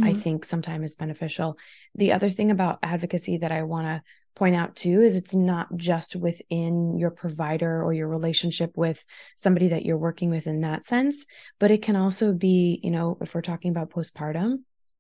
[0.04, 1.58] I think sometimes is beneficial.
[1.94, 4.02] The other thing about advocacy that I want to
[4.36, 9.04] point out too is it's not just within your provider or your relationship with
[9.36, 11.26] somebody that you're working with in that sense,
[11.60, 14.58] but it can also be, you know, if we're talking about postpartum,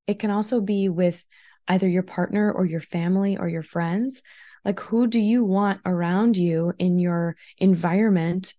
[0.08, 1.26] it can also be with
[1.67, 4.21] either your partner or your family or your friends.
[4.63, 8.54] Like, who do you want around you in your environment?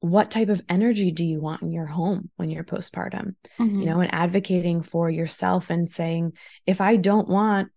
[0.00, 3.34] What type of energy do you want in your home when you're postpartum?
[3.58, 3.84] you mm-hmm.
[3.84, 6.32] know, and advocating for yourself and saying,
[6.66, 7.70] if I don't want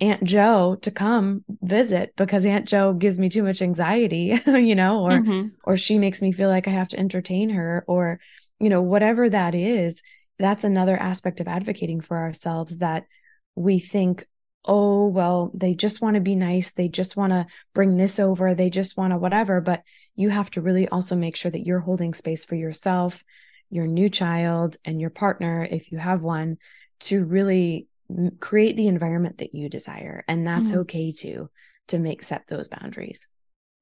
[0.00, 5.04] Aunt Joe to come visit because Aunt Joe gives me too much anxiety, you know,
[5.04, 5.52] or Mhm.
[5.64, 8.20] or she makes me feel like I have to entertain her, or
[8.60, 10.02] you know, whatever that is,
[10.38, 13.04] that's another aspect of advocating for ourselves that
[13.54, 14.26] we think,
[14.64, 18.54] oh, well, they just want to be nice, they just want to bring this over,
[18.54, 19.82] they just want to whatever, but
[20.14, 23.22] you have to really also make sure that you're holding space for yourself
[23.68, 26.56] your new child and your partner, if you have one,
[27.00, 27.88] to really
[28.40, 30.24] create the environment that you desire.
[30.28, 30.78] And that's Mhm.
[30.78, 31.50] okay to
[31.88, 33.28] to make set those boundaries.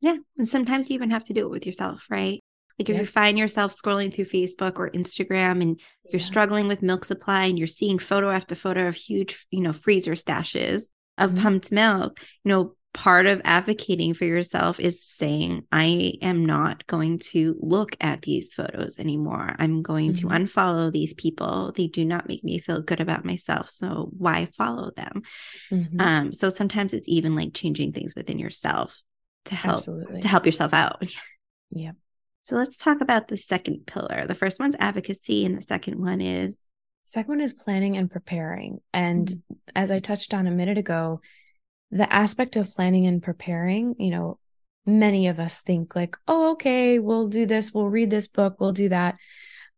[0.00, 0.18] Yeah.
[0.36, 2.42] And sometimes you even have to do it with yourself, right?
[2.78, 3.00] Like if Yep.
[3.00, 6.26] you find yourself scrolling through Facebook or Instagram and you're Yeah.
[6.26, 10.12] struggling with milk supply and you're seeing photo after photo of huge, you know, freezer
[10.12, 11.38] stashes of Mhm.
[11.42, 17.18] pumped milk, you know, part of advocating for yourself is saying, I am not going
[17.30, 19.54] to look at these photos anymore.
[19.58, 20.28] I'm going mm-hmm.
[20.28, 21.72] to unfollow these people.
[21.72, 23.68] They do not make me feel good about myself.
[23.68, 25.22] So why follow them?
[25.70, 26.00] Mm-hmm.
[26.00, 29.02] Um, so sometimes it's even like changing things within yourself
[29.46, 30.20] to help Absolutely.
[30.20, 31.04] to help yourself out.
[31.76, 31.96] Yep.
[32.44, 34.26] So let's talk about the second pillar.
[34.28, 36.60] The first one's advocacy, and the second one is
[37.02, 38.78] second one is planning and preparing.
[38.92, 39.54] And mm-hmm.
[39.74, 41.20] as I touched on a minute ago,
[41.90, 44.38] the aspect of planning and preparing, you know,
[44.86, 48.72] many of us think like, oh, okay, we'll do this, we'll read this book, we'll
[48.72, 49.16] do that.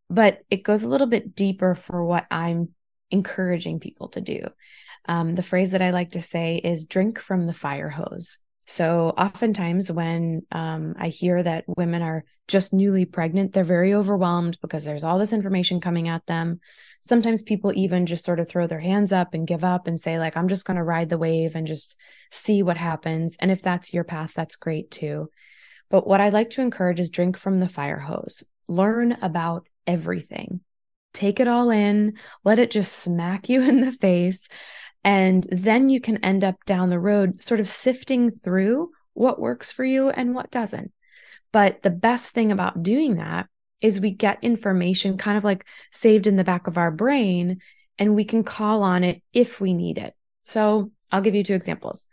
[0.09, 2.71] But it goes a little bit deeper for what I'm
[3.11, 4.47] encouraging people to do.
[5.09, 8.38] Um, the phrase that I like to say is drink from the fire hose.
[8.66, 14.59] So, oftentimes, when um, I hear that women are just newly pregnant, they're very overwhelmed
[14.61, 16.61] because there's all this information coming at them.
[17.00, 20.18] Sometimes people even just sort of throw their hands up and give up and say
[20.18, 21.96] like i'm just going to ride the wave and just
[22.31, 23.37] see what happens.
[23.38, 25.31] And if that's your path that's great too.
[25.88, 28.42] But what i like to encourage is drink from the fire hose.
[28.66, 30.61] Learn about everything.
[31.12, 32.14] Take it all in.
[32.44, 34.48] Let it just smack you in the face
[35.07, 39.73] and then you can end up down the road sort of sifting through what works
[39.73, 40.92] for you and what doesn't
[41.53, 43.49] but the best thing about doing that
[43.81, 47.61] is we get information kind of like saved in the back of our brain
[47.99, 50.14] and we can call on it if we need it.
[50.45, 52.07] So I'll give you two examples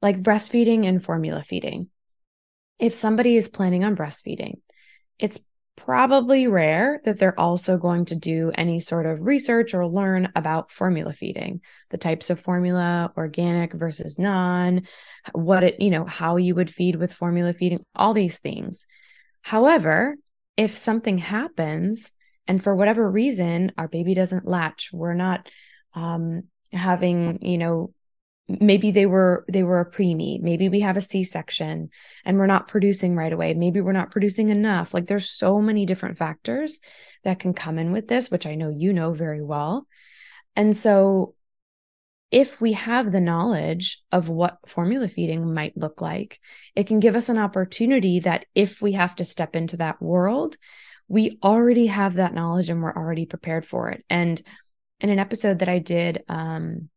[0.00, 1.88] like breastfeeding and formula feeding.
[2.78, 4.54] If somebody is planning on breastfeeding,
[5.18, 5.40] it's
[5.76, 10.70] probably rare that they're also going to do any sort of research or learn about
[10.70, 14.82] formula feeding, the types of formula, organic versus non,
[15.32, 18.86] what it, you know, how you would feed with formula feeding, all these things.
[19.40, 20.16] However,
[20.56, 22.12] if something happens
[22.46, 25.48] and for whatever reason our baby doesn't latch we're not
[25.94, 27.92] um, having you know
[28.48, 30.40] maybe they were they were a preemie.
[30.40, 31.90] Maybe we have a c-section
[32.24, 33.54] and we're not producing right away.
[33.54, 34.92] Maybe we're not producing enough.
[34.92, 36.80] Like there's so many different factors
[37.24, 39.86] that can come in with this which i know you know very well.
[40.56, 41.34] And so
[42.30, 46.40] if we have the knowledge of what formula feeding might look like,
[46.74, 50.56] it can give us an opportunity that if we have to step into that world,
[51.08, 54.02] we already have that knowledge and we're already prepared for it.
[54.08, 54.40] And
[54.98, 56.88] in an episode that I did, um,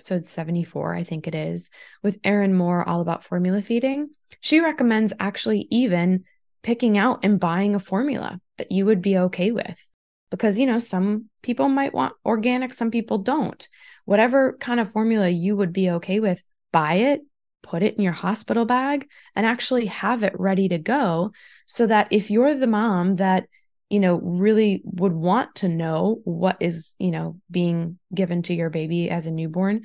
[0.00, 1.68] episode 74, I think it is,
[2.02, 4.08] with Erin Moore, all about formula feeding,
[4.40, 6.24] she recommends actually even
[6.62, 9.86] picking out and buying a formula that you would be okay with.
[10.30, 13.68] Because, you know, some people might want organic, some people don't
[14.06, 17.20] whatever kind of formula you would be okay with, buy it,
[17.62, 21.30] put it in your hospital bag, and actually have it ready to go
[21.66, 23.46] so that if you're the mom that
[23.90, 28.70] you know really would want to know what is you know being given to your
[28.70, 29.82] baby as a newborn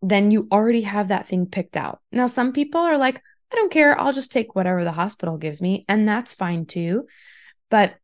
[0.00, 3.72] then you already have that thing picked out now some people are like i don't
[3.72, 7.06] care i'll just take whatever the hospital gives me and that's fine too
[7.70, 7.94] but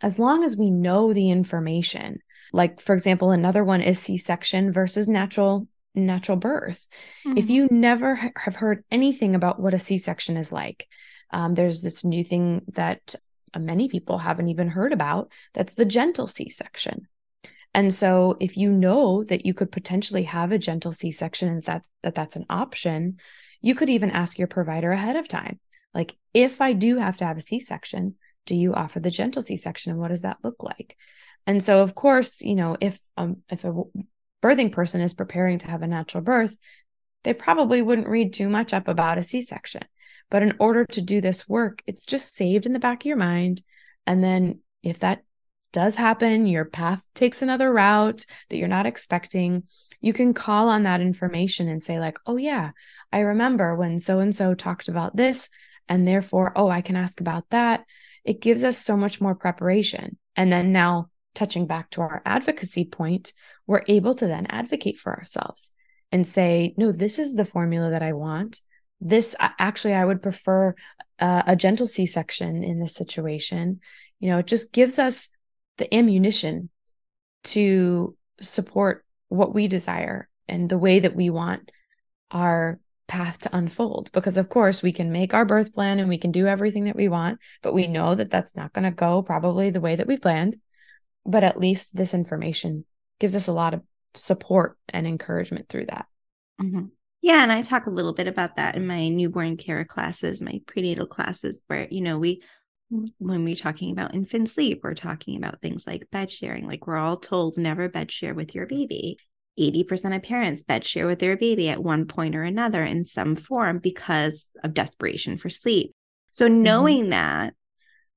[0.00, 2.18] as long as we know the information
[2.54, 6.86] like, for example, another one is C section versus natural natural birth.
[7.26, 7.38] Mm-hmm.
[7.38, 10.86] If you never ha- have heard anything about what a C section is like,
[11.32, 13.16] um, there's this new thing that
[13.58, 15.30] many people haven't even heard about.
[15.52, 17.08] That's the gentle C section.
[17.74, 21.62] And so, if you know that you could potentially have a gentle C section and
[21.64, 23.18] that, that that's an option,
[23.60, 25.58] you could even ask your provider ahead of time.
[25.92, 28.14] Like, if I do have to have a C section,
[28.46, 30.96] do you offer the gentle C section and what does that look like?
[31.46, 33.72] And so, of course, you know, if um, if a
[34.42, 36.56] birthing person is preparing to have a natural birth,
[37.22, 39.82] they probably wouldn't read too much up about a C-section.
[40.34, 43.16] But in order to do this work, it's just saved in the back of your
[43.16, 43.62] mind.
[44.04, 45.22] And then if that
[45.72, 49.62] does happen, your path takes another route that you're not expecting,
[50.00, 52.72] you can call on that information and say, like, oh, yeah,
[53.12, 55.50] I remember when so and so talked about this.
[55.88, 57.84] And therefore, oh, I can ask about that.
[58.24, 60.18] It gives us so much more preparation.
[60.34, 63.34] And then now touching back to our advocacy point,
[63.68, 65.70] we're able to then advocate for ourselves
[66.10, 68.58] and say, no, this is the formula that I want.
[69.04, 70.74] This actually, I would prefer
[71.20, 73.80] uh, a gentle C section in this situation.
[74.18, 75.28] You know, it just gives us
[75.78, 76.70] the ammunition
[77.44, 81.70] to support what we desire and the way that we want
[82.30, 86.16] our path to unfold because of course we can make our birth plan and we
[86.16, 89.22] can do everything that we want but we know that that's not going to go
[89.22, 90.56] probably the way that we planned
[91.26, 92.84] but at least this information
[93.18, 93.82] gives us a lot of
[94.14, 96.06] support and encouragement through that.
[96.60, 96.86] Mm-hmm.
[97.24, 100.60] Yeah, and I talk a little bit about that in my newborn care classes, my
[100.66, 102.42] prenatal classes, where you know we
[103.16, 106.66] when we're talking about infant sleep, we're talking about things like bed sharing.
[106.66, 109.16] Like we're all told never bed share with your baby.
[109.58, 113.36] 80% of parents bed share with their baby at one point or another in some
[113.36, 115.94] form because of desperation for sleep.
[116.30, 116.62] So, Mm-hmm.
[116.62, 117.54] knowing that,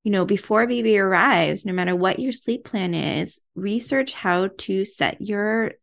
[0.08, 4.86] you know, before baby arrives, no matter what your sleep plan is, research how to
[4.86, 5.74] set your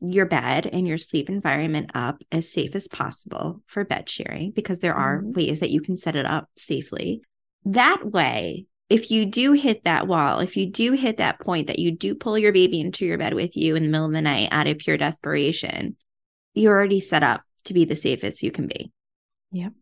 [0.00, 4.78] your bed and your sleep environment up as safe as possible for bed sharing because
[4.78, 5.34] there are Mhm.
[5.34, 7.22] ways that you can set it up safely.
[7.64, 11.80] That way, if you do hit that wall, if you do hit that point that
[11.80, 14.22] you do pull your baby into your bed with you in the middle of the
[14.22, 15.96] night out of pure desperation,
[16.52, 18.92] you're already set up to be the safest you can be.
[19.50, 19.72] Yep.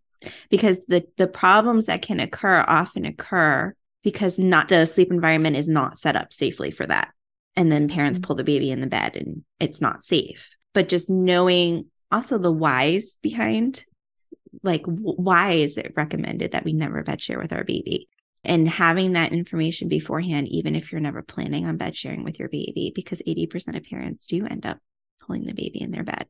[0.49, 5.69] Because the the problems that can occur often occur because not the sleep environment is
[5.69, 7.13] not set up safely for that.
[7.55, 8.23] And then parents Mhm.
[8.23, 10.57] pull the baby in the bed and it's not safe.
[10.73, 13.85] But just knowing also the whys behind
[14.63, 18.07] like why is it recommended that we never bed share with our baby
[18.45, 22.51] and having that information beforehand even if you're never planning on bed sharing with your
[22.51, 24.79] baby because 80% of parents do end up
[25.21, 26.27] pulling the baby in their bed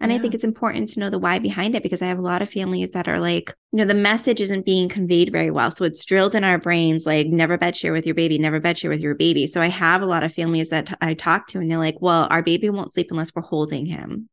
[0.00, 2.22] and i think it's important to know the why behind it because i have a
[2.22, 5.70] lot of families that are like you know the message isn't being conveyed very well.
[5.70, 8.78] So it's drilled in our brains like never bed share with your baby never bed
[8.78, 9.46] share with your baby.
[9.46, 12.26] So i have a lot of families that I talk to and they're like well
[12.30, 14.28] our baby won't sleep unless we're holding him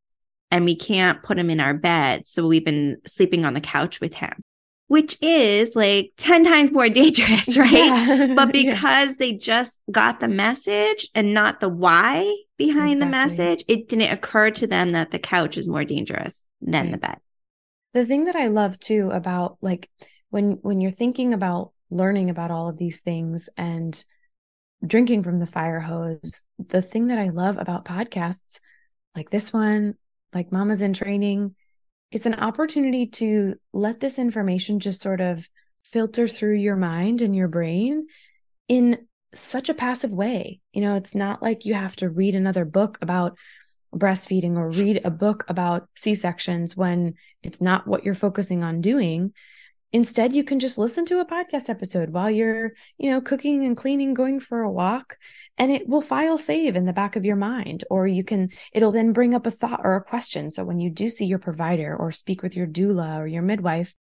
[0.51, 2.25] and we can't put him in our bed.
[2.25, 4.41] So we've been sleeping on the couch with him,
[4.87, 7.71] which is like 10 times more dangerous, right?
[7.71, 8.27] Yeah.
[8.35, 8.73] But Yeah.
[8.73, 14.11] because they just got the message and not the why behind the message, it didn't
[14.11, 17.17] occur to them that the couch is more dangerous than the bed.
[17.93, 19.89] the thing that I love too about like
[20.29, 24.03] when when you're thinking about learning about all of these things and
[24.85, 28.59] drinking from the fire hose, the thing that I love about podcasts
[29.15, 29.95] like this one,
[30.33, 31.55] like Mamas in Training,
[32.15, 35.49] it's an opportunity to let this information just sort of
[35.81, 38.07] filter through your mind and your brain
[38.69, 40.61] in such a passive way.
[40.71, 43.37] You know, it's not like you have to read another book about
[43.93, 48.79] breastfeeding or read a book about C sections when it's not what you're focusing on
[48.79, 49.33] doing.
[49.95, 53.77] Instead, you can just listen to a podcast episode while you're, you know, cooking and
[53.77, 55.15] cleaning, going for a walk,
[55.57, 57.85] and it will file save in the back of your mind.
[57.89, 60.49] Or you can, it'll then bring up a thought or a question.
[60.49, 63.95] So when you do see your provider or speak with your doula or your midwife,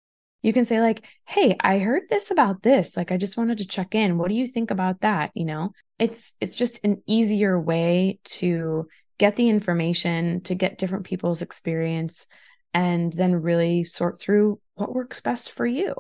[0.41, 2.95] you can say, like, hey, I heard this about this.
[2.95, 4.17] Like, I just wanted to check in.
[4.17, 5.31] What do you think about that?
[5.33, 11.03] You know, it's it's just an easier way to get the information, to get different
[11.03, 12.27] people's experience,
[12.73, 15.95] and then really sort through what works best for you.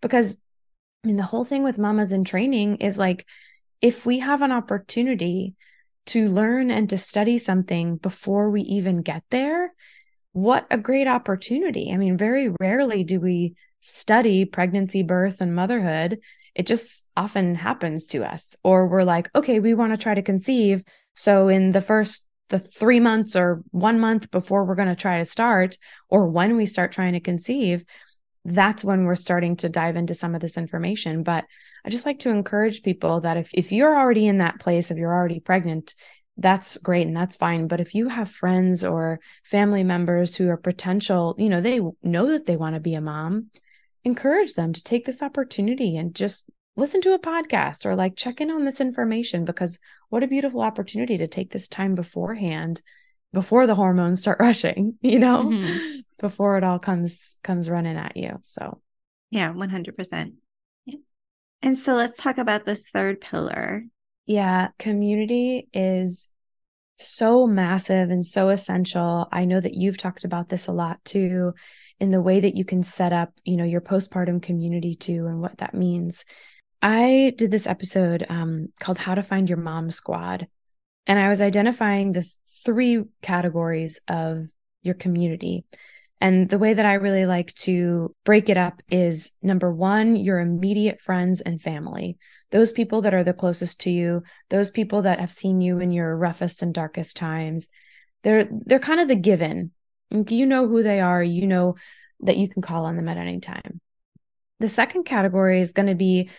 [0.00, 0.36] Because
[1.04, 3.26] I mean, the whole thing with mamas in training is like,
[3.80, 5.54] if we have an opportunity
[6.06, 9.72] to learn and to study something before we even get there,
[10.32, 11.92] what a great opportunity.
[11.92, 16.18] I mean, very rarely do we study pregnancy, birth, and motherhood.
[16.54, 18.56] It just often happens to us.
[18.64, 20.82] Or we're like, okay, we want to try to conceive.
[21.14, 25.18] So in the first the three months or one month before we're going to try
[25.18, 25.76] to start,
[26.08, 27.84] or when we start trying to conceive,
[28.44, 31.22] that's when we're starting to dive into some of this information.
[31.24, 31.44] But
[31.84, 34.96] I just like to encourage people that if, if you're already in that place, if
[34.96, 35.94] you're already pregnant,
[36.36, 37.66] that's great and that's fine.
[37.66, 42.26] But if you have friends or family members who are potential, you know, they know
[42.28, 43.46] that they want to be a mom,
[44.04, 48.40] encourage them to take this opportunity and just listen to a podcast or like check
[48.40, 49.78] in on this information because
[50.10, 52.82] what a beautiful opportunity to take this time beforehand
[53.32, 56.04] before the hormones start rushing you know Mhm.
[56.18, 58.80] before it all comes comes running at you so
[59.30, 60.34] Yeah, 100%.
[60.84, 60.98] Yeah.
[61.62, 63.82] And so let's talk about the third pillar.
[64.26, 66.28] yeah community is
[66.98, 71.52] so massive and so essential i know that you've talked about this a lot too
[72.00, 75.40] in the way that you can set up you know your postpartum community too and
[75.42, 76.24] what that means
[76.82, 80.46] i did this episode um, called how to find your mom squad
[81.06, 82.32] and i was identifying the th-
[82.64, 84.46] three categories of
[84.86, 85.64] your community.
[86.20, 90.40] And the way that i really like to break it up is number one your
[90.40, 92.16] immediate friends and family.
[92.50, 95.90] Those people that are the closest to you those people that have seen you in
[95.90, 97.68] your roughest and darkest times.
[98.22, 99.72] They're they're kind of the given.
[100.10, 101.74] You know who they are you know
[102.20, 103.80] that you can call on them at any time.
[104.58, 106.30] The second category is going to be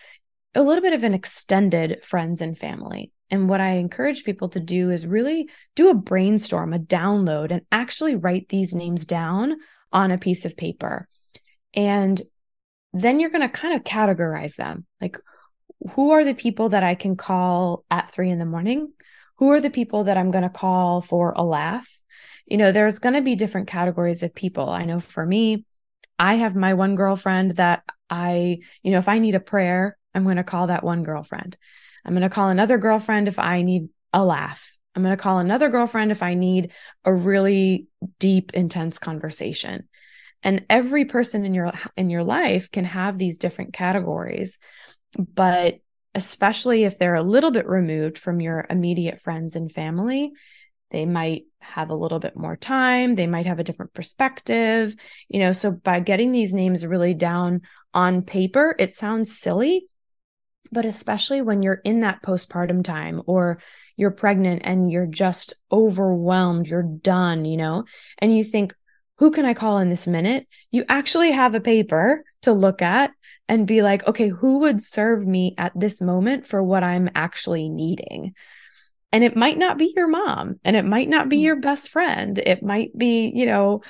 [0.58, 4.60] a little bit of an extended friends and family and what i encourage people to
[4.60, 9.56] do is really do a brainstorm a download and actually write these names down
[9.92, 11.08] on a piece of paper
[11.74, 12.20] and
[12.92, 15.16] then you're going to kind of categorize them like
[15.92, 18.92] who are the people that I can call at three in the morning?
[19.36, 21.88] Who are the people that I'm going to call for a laugh?
[22.46, 24.68] You know, there's going to be different categories of people.
[24.68, 25.64] I know for me,
[26.18, 30.24] I have my one girlfriend that I, you know, if I need a prayer, I'm
[30.24, 31.56] going to call that one girlfriend.
[32.04, 34.76] I'm going to call another girlfriend if I need a laugh.
[34.96, 36.72] I'm going to call another girlfriend if I need
[37.04, 37.86] a really
[38.18, 39.88] deep, intense conversation.
[40.42, 44.58] And every person in your in your life can have these different categories,
[45.16, 45.76] but
[46.16, 50.32] especially if they're a little bit removed from your immediate friends and family,
[50.90, 54.96] they might have a little bit more time, they might have a different perspective,
[55.28, 57.60] you know, so by getting these names really down
[57.94, 59.86] on paper, it sounds silly,
[60.72, 63.60] but especially when you're in that postpartum time or
[63.96, 67.84] you're pregnant and you're just overwhelmed, you're done, you know,
[68.18, 68.74] and you think,
[69.18, 70.46] who can I call in this minute?
[70.70, 73.10] You actually have a paper to look at
[73.48, 77.68] and be like, okay, who would serve me at this moment for what I'm actually
[77.68, 78.34] needing?
[79.10, 81.42] And it might not be your mom and it might not be mm.
[81.42, 82.38] your best friend.
[82.38, 83.82] It might be, you know,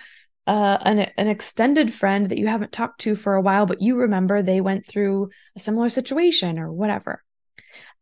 [0.48, 3.96] uh, an, an extended friend that you haven't talked to for a while, but you
[3.96, 7.22] remember they went through a similar situation or whatever.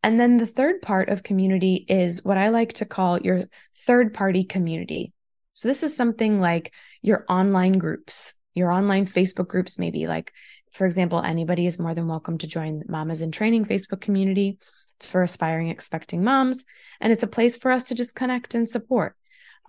[0.01, 3.43] And then the third part of community is what I like to call your
[3.85, 5.11] third party community.
[5.53, 10.31] So this is something like your online groups, your online Facebook groups, maybe like,
[10.71, 14.57] for example, anybody is more than welcome to join Mamas in Training Facebook community.
[14.99, 16.63] It's for aspiring, expecting moms,
[17.01, 19.16] and it's a place for us to just connect and support.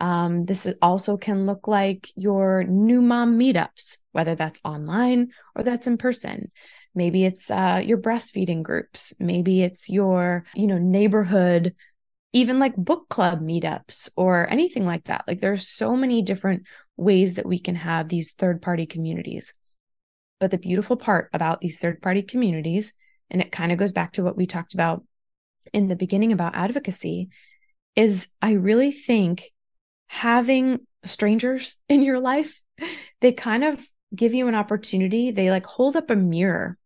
[0.01, 5.87] Um, this also can look like your new mom meetups, whether that's online or that's
[5.87, 6.51] in person.
[6.95, 9.13] Maybe it's uh, your breastfeeding groups.
[9.19, 11.75] Maybe it's your, you know, neighborhood,
[12.33, 15.25] even like book club meetups or anything like that.
[15.27, 16.65] Like there's so many different
[16.97, 19.55] ways that we can have these third party communities.
[20.41, 22.93] But the beautiful part about these third party communities,
[23.31, 25.05] and it kind of goes back to what we talked about
[25.73, 27.29] in the beginning about advocacy,
[27.97, 29.51] is I really think
[30.09, 32.61] having strangers in your life,
[33.21, 33.85] they kind of
[34.15, 35.31] give you an opportunity.
[35.31, 36.77] They like hold up a mirror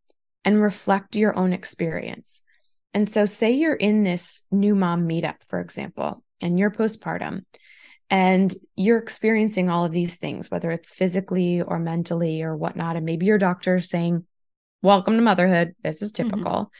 [0.44, 2.42] and reflect your own experience.
[2.94, 7.44] And so, say you're in this new mom meetup, for example, and you're postpartum
[8.10, 12.96] and you're experiencing all of these things, whether it's physically or mentally or whatnot.
[12.96, 14.26] And maybe your doctor is saying,
[14.82, 15.74] Welcome to motherhood.
[15.82, 16.28] This is mm-hmm.
[16.28, 16.52] typical.
[16.52, 16.72] Mm-hmm.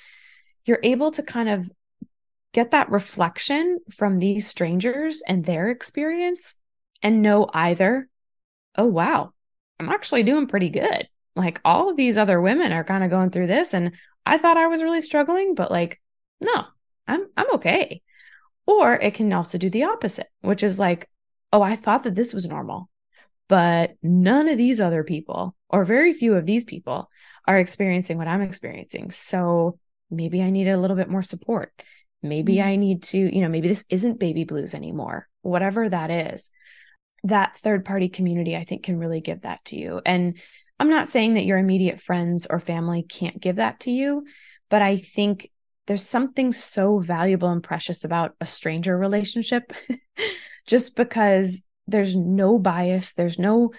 [0.66, 1.70] You're able to kind of
[2.52, 6.54] get that reflection from these strangers and their experience
[7.02, 8.08] and know either,
[8.76, 9.32] oh, wow,
[9.80, 11.08] I'm actually doing pretty good.
[11.34, 13.74] Like all of these other women are kind of going through this.
[13.74, 13.92] And
[14.26, 16.00] I thought I was really struggling, but like,
[16.40, 16.64] no,
[17.06, 18.02] I'm I'm okay.
[18.66, 21.08] Or it can also do the opposite, which is like,
[21.52, 22.88] oh, I thought that this was normal,
[23.48, 27.10] but none of these other people, or very few of these people,
[27.46, 29.10] are experiencing what I'm experiencing.
[29.10, 29.78] So
[30.10, 31.72] maybe I need a little bit more support.
[32.22, 32.68] Maybe mm-hmm.
[32.68, 36.50] I need to, you know, maybe this isn't baby blues anymore, whatever that is.
[37.24, 40.00] That third party community, I think, can really give that to you.
[40.04, 40.38] And
[40.78, 44.24] I'm not saying that your immediate friends or family can't give that to you,
[44.68, 45.50] but I think
[45.86, 49.72] there's something so valuable and precious about a stranger relationship
[50.66, 53.72] just because there's no bias, there's no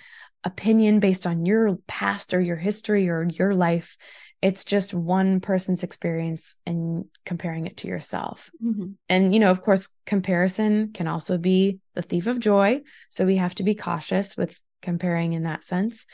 [0.43, 3.97] opinion based on your past or your history or your life.
[4.43, 8.51] It's just one person's experience and comparing it to yourself.
[8.61, 8.91] Mm-hmm.
[9.07, 12.81] And, you know, of course, comparison can also be the thief of joy.
[13.07, 16.05] So we have to be cautious with comparing in that sense.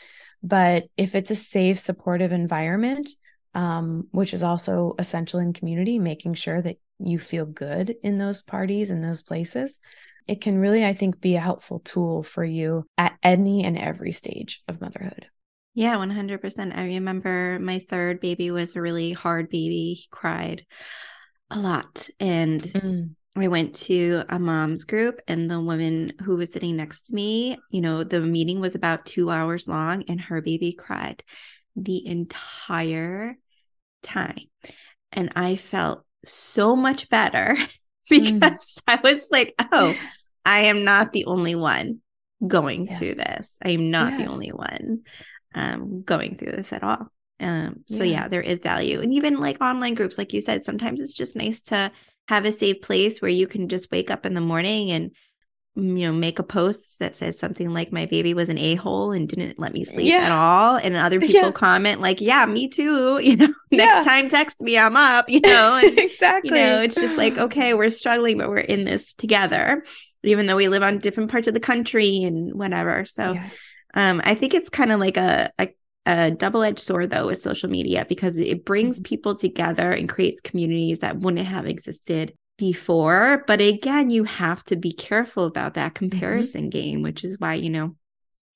[0.44, 3.10] But if it's a safe, supportive environment,
[3.56, 8.44] um, which is also essential in community, making sure that you feel good in those
[8.44, 9.80] parties and those places,
[10.28, 14.12] it can really, I think, be a helpful tool for you at any and every
[14.12, 15.26] stage of motherhood.
[15.80, 16.78] Yeah, 100%.
[16.78, 19.94] I remember my third baby was a really hard baby.
[19.94, 20.66] He cried
[21.50, 22.10] a lot.
[22.20, 23.16] And mm.
[23.38, 27.58] I went to a mom's group, and the woman who was sitting next to me,
[27.72, 31.24] you know, the meeting was about two hours long, and her baby cried
[31.78, 33.38] the entire
[34.04, 34.50] time.
[35.14, 37.56] And I felt so much better
[38.10, 38.82] because mm.
[38.86, 39.96] I was like, oh,
[40.46, 42.02] I am not the only one
[42.46, 43.00] going yes.
[43.00, 43.58] through this.
[43.64, 44.20] I am not yes.
[44.20, 45.04] the only one
[45.56, 47.12] um, going through this at all.
[47.39, 48.12] Um, so yeah.
[48.12, 49.02] yeah, there is value.
[49.02, 51.91] And even like online groups, like you said, sometimes it's just nice to
[52.28, 55.12] have a safe place where you can just wake up in the morning and
[55.78, 59.12] mm, you know make a post that says something like my baby was an a-hole
[59.14, 60.18] and didn't let me sleep yeah.
[60.18, 61.52] at all and other people yeah.
[61.52, 65.76] comment like yeah me too you know next time text me i'm up you know
[65.84, 69.84] and, exactly you know it's just like okay we're struggling but we're in this together
[70.24, 73.06] even though we live on different parts of the country and whatever.
[73.06, 73.50] So yeah.
[73.94, 75.70] Um, I think it's kind of like a, a,
[76.06, 79.04] a double-edged sword though with social media because it brings mm-hmm.
[79.04, 83.44] people together and creates communities that wouldn't have existed before.
[83.48, 86.10] But again, you have to be careful about that mm-hmm.
[86.10, 86.70] comparison mm-hmm.
[86.70, 87.96] game, which is why, you know,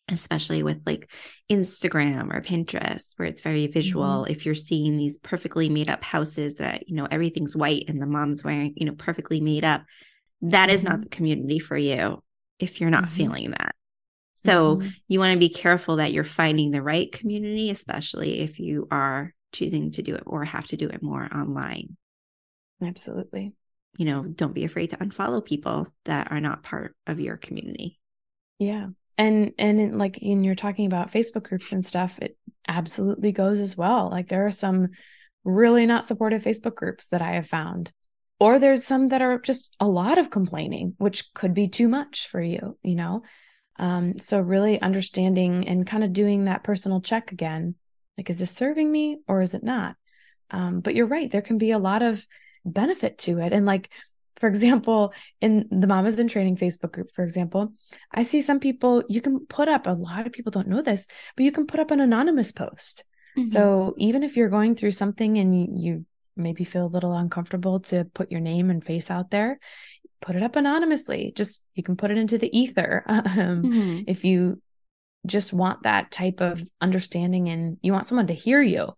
[0.10, 1.10] especially with like
[1.50, 4.24] Instagram or Pinterest, where it's very visual.
[4.24, 4.32] Mm-hmm.
[4.32, 8.06] If you're seeing these perfectly made up houses that, you know, everything's white and the
[8.06, 9.84] mom's wearing, you know, perfectly made up,
[10.42, 11.04] that is not Mhm.
[11.04, 12.22] the community for you
[12.60, 13.76] if you're not feeling that.
[14.46, 14.96] So Mhm.
[15.08, 19.34] you want to be careful that you're finding the right community, especially if you are
[19.54, 21.98] choosing to do it or have to do it more online.
[22.82, 23.54] absolutely.
[23.98, 28.00] You know, don't be afraid to unfollow people that are not part of your community.
[28.60, 28.90] Yeah.
[29.18, 32.38] And and in, like in you're talking about Facebook groups and stuff, it
[32.68, 34.10] absolutely goes as well.
[34.10, 34.90] Like there are some
[35.44, 37.92] really not supportive Facebook groups that I have found.
[38.40, 42.28] Or there's some that are just a lot of complaining, which could be too much
[42.28, 43.24] for you, you know?
[43.78, 47.76] Um, so really understanding and kind of doing that personal check again.
[48.18, 49.96] Like, is this serving me or is it not?
[50.52, 52.26] Um, but you're right, there can be a lot of
[52.64, 53.54] benefit to it.
[53.54, 53.90] And like,
[54.36, 57.74] for example, in the Mamas in Training Facebook group, for example,
[58.14, 61.08] I see some people, you can put up, a lot of people don't know this,
[61.36, 63.06] but you can put up an anonymous post.
[63.38, 63.46] Mm-hmm.
[63.46, 66.06] So even if you're going through something and you, you
[66.36, 69.60] maybe feel a little uncomfortable to put your name and face out there,
[70.24, 71.34] put it up anonymously.
[71.36, 73.04] Just you can put it into the ether.
[73.08, 74.04] Um, Mhm.
[74.08, 74.62] if you
[75.26, 78.94] just want that type of understanding and you want someone to hear you.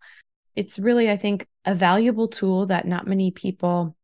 [0.55, 3.95] It's really, I think, a valuable tool that not many people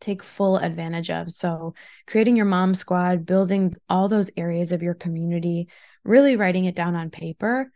[0.00, 1.30] take full advantage of.
[1.30, 1.74] So,
[2.06, 5.68] creating your mom squad, building all those areas of your community,
[6.02, 7.70] really writing it down on paper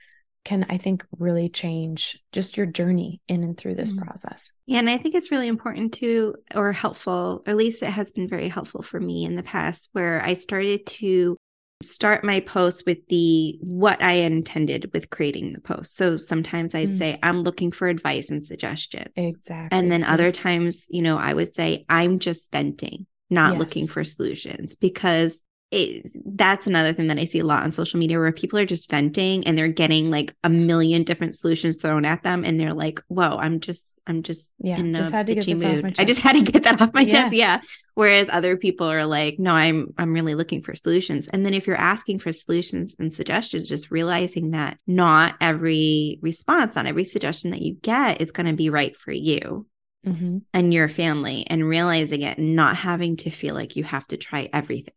[0.48, 4.04] can, I think, really change just your journey in and through this Mhm.
[4.06, 4.50] process.
[4.66, 8.12] Yeah, and I think it's really important to, or helpful, or at least it has
[8.12, 11.36] been very helpful for me in the past, where I started to
[11.82, 15.94] start my post with the what I intended with creating the post.
[15.94, 16.98] So sometimes I'd Mm.
[16.98, 19.06] say, I'm looking for advice and suggestions.
[19.16, 19.78] Exactly.
[19.78, 24.02] And then other times, you know, I would say, I'm just venting, not looking for
[24.02, 28.32] solutions because it, that's another thing that I see a lot on social media where
[28.32, 32.42] people are just venting and they're getting like a million different solutions thrown at them.
[32.44, 35.44] And they're like, whoa, I'm just, I'm just Yeah, in just a had to get
[35.44, 35.94] bitchy mood.
[35.98, 37.12] I just had to get that off my Yeah.
[37.12, 37.34] chest.
[37.34, 37.60] Yeah.
[37.94, 41.28] Whereas other people are like, no, I'm, I'm really looking for solutions.
[41.28, 46.76] And then if you're asking for solutions and suggestions, just realizing that not every response,
[46.76, 49.66] not every suggestion that you get is going to be right for you
[50.06, 50.42] Mhm.
[50.54, 54.16] and your family and realizing it and not having to feel like you have to
[54.16, 54.94] try everything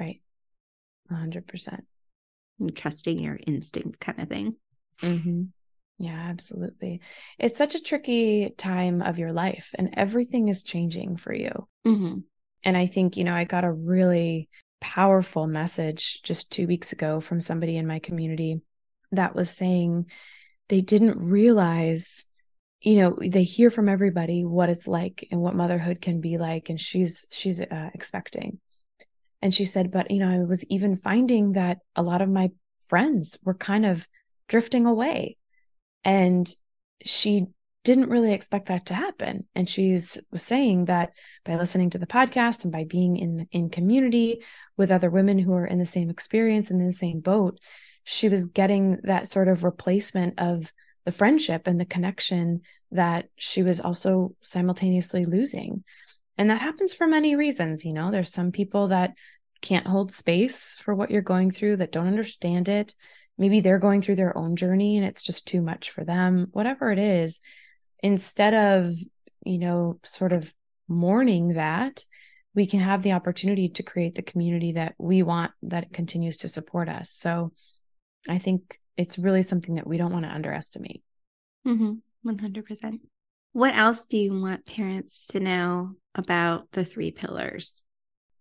[0.00, 0.20] Right.
[1.10, 1.84] 100%.
[2.58, 4.56] and trusting your instinct kind of thing.
[5.00, 5.44] hmm
[5.98, 7.00] Yeah, absolutely.
[7.38, 11.68] It's such a tricky time of your life, and everything is changing for you.
[11.86, 12.20] Mm-hmm.
[12.64, 14.48] And I think, you know, I got a really
[14.80, 18.60] powerful message just two weeks ago from somebody in my community
[19.12, 20.06] that was saying
[20.68, 22.24] they didn't realize,
[22.80, 26.70] you know, they hear from everybody what it's like and what motherhood can be like.
[26.70, 28.58] And she's, she's uh, expecting.
[29.42, 32.50] And she said, but, you know, I was even finding that a lot of my
[32.88, 34.06] friends were kind of
[34.48, 35.36] drifting away.
[36.04, 36.52] And
[37.02, 37.46] she
[37.82, 39.46] didn't really expect that to happen.
[39.54, 41.10] And she's was saying that
[41.44, 44.42] by listening to the podcast and by being in in community
[44.76, 47.58] with other women who are in the same experience and in the same boat,
[48.04, 50.72] she was getting that sort of replacement of
[51.06, 52.60] the friendship and the connection
[52.90, 55.82] that she was also simultaneously losing.
[56.38, 58.10] And that happens for many reasons, you know.
[58.10, 59.14] There's some people that
[59.60, 62.94] can't hold space for what you're going through, that don't understand it.
[63.36, 66.48] Maybe they're going through their own journey and it's just too much for them.
[66.52, 67.40] Whatever it is,
[68.02, 68.92] instead of,
[69.44, 70.52] you know, sort of
[70.88, 72.04] mourning that,
[72.54, 76.48] we can have the opportunity to create the community that we want that continues to
[76.48, 77.10] support us.
[77.10, 77.52] So
[78.28, 81.02] I think it's really something that we don't want to underestimate.
[81.66, 82.28] Mm-hmm.
[82.28, 82.98] 100%.
[83.52, 87.82] What else do you want parents to know about the three pillars?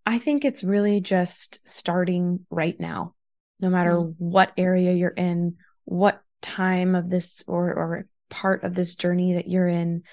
[0.06, 3.14] I think it's really just starting right now,
[3.60, 4.16] no matter Mm.
[4.18, 9.48] what area you're in, what time of this or, or part of this journey that
[9.48, 10.04] you're in.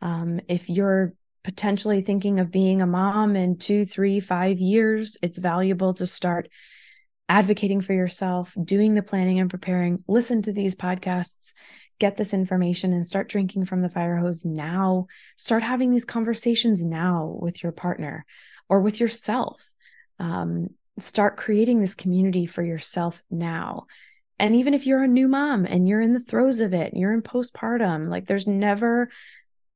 [0.00, 5.38] Um, if you're potentially thinking of being a mom in two, three, five years, it's
[5.38, 6.48] valuable to start
[7.28, 10.04] advocating for yourself, doing the planning and preparing.
[10.06, 11.54] Listen to these podcasts,
[12.00, 15.06] get this information, and start drinking from the fire hose now.
[15.36, 18.26] Start having these conversations now with your partner
[18.68, 19.62] or with yourself.
[20.18, 23.86] Um, start creating this community for yourself now.
[24.38, 27.12] And even if you're a new mom and you're in the throes of it, you're
[27.12, 29.10] in postpartum, like there's never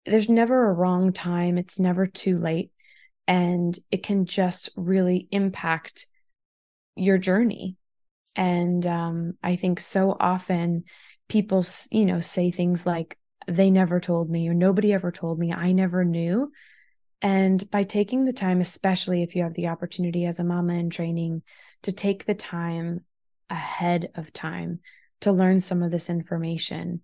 [0.07, 1.57] there's never a wrong time.
[1.57, 2.71] It's never too late.
[3.27, 6.07] And it can just really impact
[6.95, 7.77] your journey.
[8.37, 10.85] And um, I think so often
[11.29, 15.53] people, you know, say things like, they never told me, or nobody ever told me,
[15.53, 16.51] I never knew.
[17.21, 20.91] And by taking the time, especially if you have the opportunity as a mama in
[20.91, 21.43] training,
[21.83, 23.01] to take the time
[23.51, 24.81] ahead of time
[25.21, 27.03] to learn some of this information,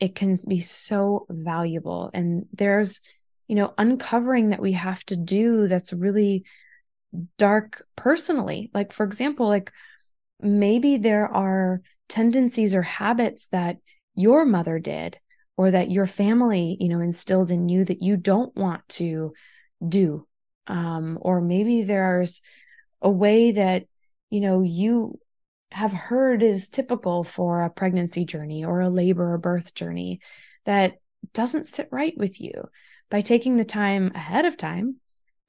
[0.00, 2.10] it can be so valuable.
[2.12, 3.00] And there's,
[3.46, 6.44] you know, uncovering that we have to do that's really
[7.38, 8.70] dark personally.
[8.74, 9.72] Like, for example, like
[10.40, 13.76] maybe there are tendencies or habits that
[14.14, 15.18] your mother did
[15.56, 19.32] or that your family, you know, instilled in you that you don't want to
[19.86, 20.26] do.
[20.66, 22.42] Um, or maybe there's
[23.02, 23.84] a way that,
[24.30, 25.18] you know, you
[25.70, 30.20] have heard is typical for a pregnancy journey or a labor or birth journey
[30.64, 30.94] that
[31.32, 32.52] doesn't sit right with you.
[33.10, 34.96] By taking the time ahead of time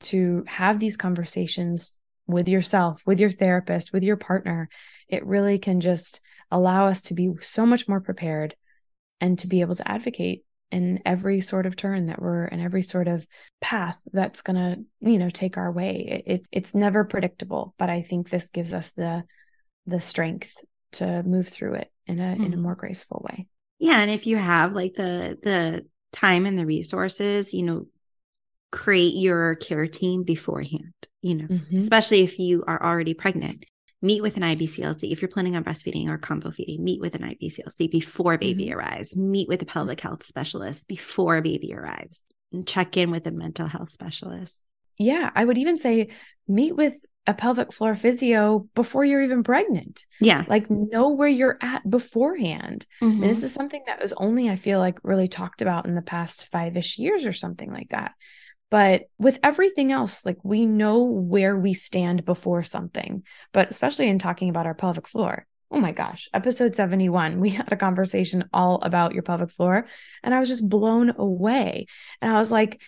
[0.02, 1.98] to have these conversations
[2.28, 4.70] with yourself, with your therapist, with your partner,
[5.08, 6.22] it really can just
[6.56, 8.56] allow us to be so much more prepared
[9.20, 12.82] and to be able to advocate in every sort of turn that we're in every
[12.82, 13.28] sort of
[13.60, 18.02] path that's going to you know take our way it, it's never predictable but i
[18.02, 19.24] think this gives us the
[19.86, 20.56] the strength
[20.94, 22.44] to move through it in a mm-hmm.
[22.44, 22.64] in a mm-hmm.
[22.64, 23.48] more graceful way
[23.80, 27.86] yeah and if you have like the the time and the resources you know
[28.72, 31.80] create your care team beforehand you know mm-hmm.
[31.80, 33.66] especially if you are already pregnant
[34.06, 36.84] meet with an IBCLC if you're planning on breastfeeding or combo feeding.
[36.84, 38.78] Meet with an IBCLC before baby mm-hmm.
[38.78, 39.16] arrives.
[39.16, 42.24] Meet with a pelvic health specialist before baby arrives.
[42.54, 44.62] And check in with a mental health specialist.
[44.98, 46.10] Yeah, I would even say
[46.48, 46.94] meet with
[47.28, 50.06] a pelvic floor physio before you're even pregnant.
[50.22, 50.46] Yeah.
[50.48, 52.86] Like know where you're at beforehand.
[53.02, 53.22] Mm-hmm.
[53.22, 56.48] this is something that was only, I feel like, really talked about in the past
[56.52, 58.14] five ish years or something like that.
[58.76, 63.24] But with everything else, like we know where we stand before something,
[63.54, 65.48] but especially in talking about our pelvic floor.
[65.72, 69.88] Oh my gosh, episode 71, we had a conversation all about your pelvic floor,
[70.24, 71.86] and I was just blown away.
[72.22, 72.82] And I was like,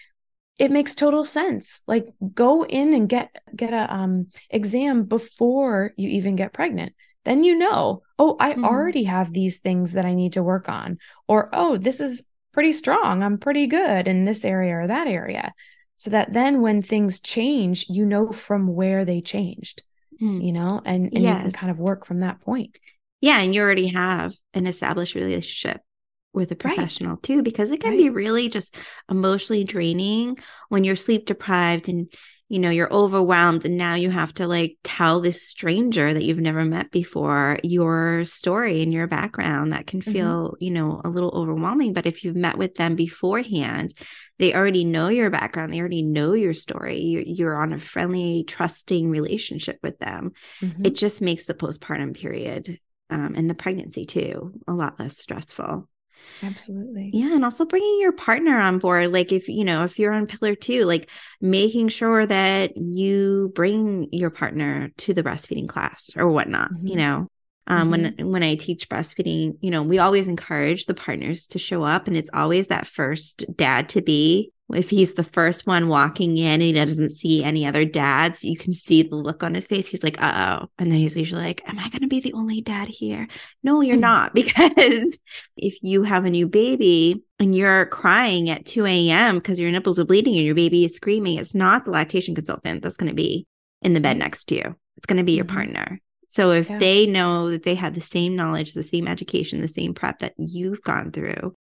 [0.60, 1.80] it makes total sense.
[1.88, 6.96] Like go in and get get a um exam before you even get pregnant.
[7.24, 8.66] Then you know, oh, I mm-hmm.
[8.66, 10.98] already have these things that I need to work on.
[11.30, 13.24] Or oh, this is pretty strong.
[13.24, 15.54] I'm pretty good in this area or that area.
[15.98, 19.84] So that then when things change, you know from where they changed,
[20.22, 20.43] mm.
[20.43, 21.38] you know, and, and yes.
[21.38, 22.80] you can kind of work from that point.
[23.20, 23.39] Yeah.
[23.39, 25.82] And you already have an established relationship
[26.34, 27.24] with a professional right.
[27.24, 27.98] too, because it can right.
[27.98, 28.78] be really just
[29.10, 30.38] emotionally draining
[30.70, 32.12] when you're sleep deprived and
[32.50, 36.39] you know you're overwhelmed and now you have to like tell this stranger that you've
[36.39, 40.12] never met before your story and your background that can mm-hmm.
[40.12, 40.64] feel mm-hmm.
[40.64, 43.93] you know a little overwhelming but if you've met with them beforehand
[44.39, 48.43] they already know your background they already know your story you're, you're on a friendly
[48.48, 50.32] trusting relationship with them
[50.62, 50.86] mm-hmm.
[50.86, 52.80] it just makes the postpartum period
[53.10, 55.88] um, and the pregnancy too a lot less stressful
[56.43, 57.11] Absolutely.
[57.13, 57.34] Yeah.
[57.34, 59.11] And also bringing your partner on board.
[59.11, 61.09] Like, if, you know, if you're on pillar two, like
[61.41, 66.88] making sure that you bring your partner to the breastfeeding class or whatnot, mm-hmm.
[66.88, 67.28] you know.
[67.68, 68.18] Um, mm-hmm.
[68.20, 72.07] when when I teach breastfeeding, you know, we always encourage the partners to show up,
[72.07, 76.53] and it's always that first dad to be if he's the first one walking in
[76.53, 79.88] and he doesn't see any other dads, you can see the look on his face.
[79.88, 80.70] He's like, uh oh.
[80.78, 83.28] And then he's usually like, Am I going to be the only dad here?
[83.63, 84.01] No, you're mm-hmm.
[84.01, 84.34] not.
[84.47, 85.18] Because
[85.57, 89.36] if you have a new baby and you're crying at 2 a.m.
[89.36, 92.82] because your nipples are bleeding and your baby is screaming, it's not the lactation consultant
[92.82, 93.45] that's going to be
[93.82, 94.76] in the bed next to you.
[94.97, 95.55] It's going to be your mm-hmm.
[95.55, 96.01] partner.
[96.28, 96.78] So if yeah.
[96.78, 100.34] they know that they have the same knowledge, the same education, the same prep that
[100.38, 101.55] you've gone through,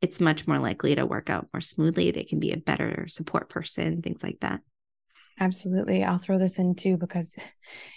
[0.00, 2.10] it's much more likely to work out more smoothly.
[2.10, 4.60] They can be a better support person, things like that.
[5.40, 6.04] Absolutely.
[6.04, 7.36] I'll throw this in too because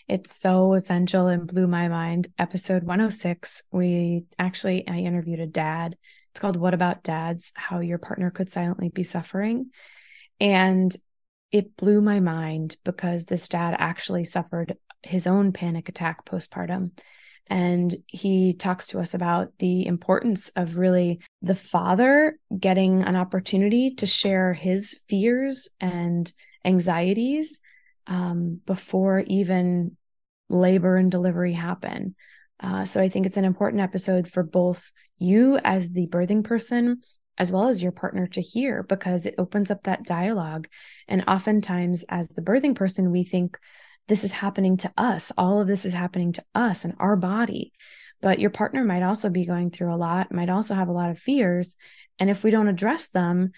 [0.07, 2.27] it's so essential and blew my mind.
[2.39, 5.97] Episode 106, we actually, I interviewed a dad.
[6.31, 7.51] It's called What About Dads?
[7.55, 9.71] How Your Partner Could Silently Be Suffering.
[10.39, 10.95] And
[11.51, 14.75] it blew my mind because this dad actually suffered
[15.07, 16.91] his own panic attack postpartum.
[17.49, 23.95] And he talks to us about the importance of really the father getting an opportunity
[23.95, 26.31] to share his fears and
[26.65, 27.61] anxieties
[28.05, 29.95] um, before even
[30.49, 32.15] labor and delivery happen.
[32.59, 37.01] Uh, so I think it's an important episode for both you as the birthing person
[37.37, 40.67] as well as your partner to hear because it opens up that dialogue.
[41.07, 43.57] And oftentimes, as the birthing person, we think,
[44.07, 45.31] this is happening to us.
[45.37, 47.73] All of this is happening to us and our body.
[48.21, 51.11] But your partner might also be going through a lot, might also have a lot
[51.11, 51.75] of fears.
[52.17, 53.51] And if we don't address them,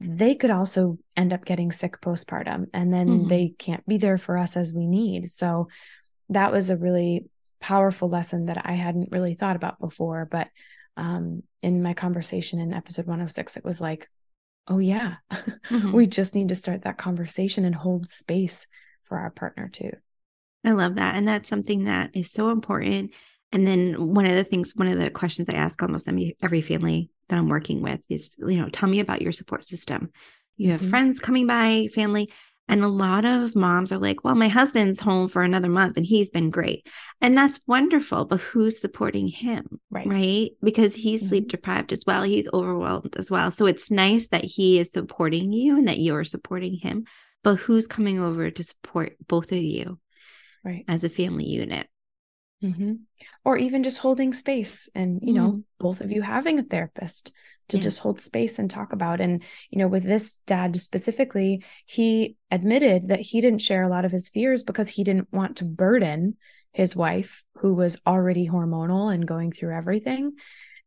[0.00, 3.28] they could also end up getting sick postpartum and then mm-hmm.
[3.28, 5.30] they can't be there for us as we need.
[5.30, 5.68] So
[6.28, 7.26] that was a really
[7.60, 10.26] powerful lesson that I hadn't really thought about before.
[10.30, 10.48] But
[10.96, 14.10] um, in my conversation in episode 106, it was like,
[14.66, 15.92] oh, yeah, mm-hmm.
[15.92, 18.66] we just need to start that conversation and hold space
[19.12, 19.90] for our partner too.
[20.64, 21.16] I love that.
[21.16, 23.12] And that's something that is so important.
[23.52, 26.08] And then one of the things, one of the questions I ask almost
[26.40, 30.10] every family that I'm working with is, you know, tell me about your support system.
[30.56, 30.88] You have mm-hmm.
[30.88, 32.30] friends coming by, family.
[32.68, 36.06] And a lot of moms are like, well, my husband's home for another month and
[36.06, 36.86] he's been great.
[37.20, 39.78] And that's wonderful, but who's supporting him?
[39.90, 40.06] Right.
[40.06, 40.50] Right.
[40.62, 41.28] Because he's Mhm.
[41.28, 42.22] sleep deprived as well.
[42.22, 43.50] He's overwhelmed as well.
[43.50, 47.04] So it's nice that he is supporting you and that you're supporting him.
[47.42, 49.98] But who's coming over to support both of you
[50.64, 50.84] Right.
[50.86, 51.88] as a family unit?
[52.60, 52.92] hmm
[53.44, 57.32] Or even just holding space and, you know, both of you having a therapist
[57.68, 57.82] to Yeah.
[57.82, 59.20] just hold space and talk about.
[59.20, 64.04] And, you know, with this dad specifically, he admitted that he didn't share a lot
[64.04, 66.36] of his fears because he didn't want to burden
[66.72, 70.32] his wife, who was already hormonal and going through everything.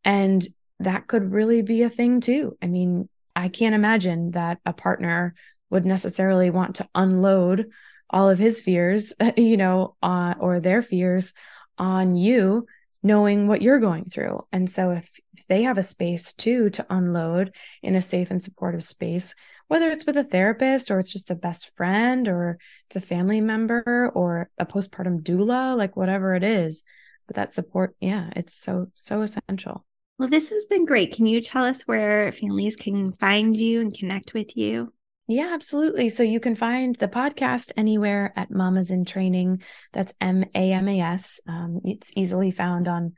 [0.04, 0.46] And
[0.80, 2.58] that could really be a thing too.
[2.62, 5.36] I mean, I can't imagine that a partner
[5.70, 7.70] would necessarily want to unload
[8.10, 11.34] all of his fears, you know, uh, or their fears
[11.78, 12.66] on you,
[13.04, 14.46] knowing what you're going through.
[14.52, 17.54] And so if, if they have a space too to unload
[17.84, 19.36] in a safe and supportive space,
[19.68, 23.42] whether it's with a therapist or it's just a best friend or it's a family
[23.42, 26.84] member or a postpartum doula, like whatever it is,
[27.28, 29.86] but that support, yeah, it's so, so essential.
[30.18, 31.14] Well, this has been great.
[31.14, 34.94] Can you tell us where families can find you and connect with you?
[35.28, 36.10] Yeah, absolutely.
[36.10, 39.64] So you can find the podcast anywhere at Mamas in Training.
[39.92, 41.40] That's M A M A S.
[41.48, 43.14] Um, it's easily found on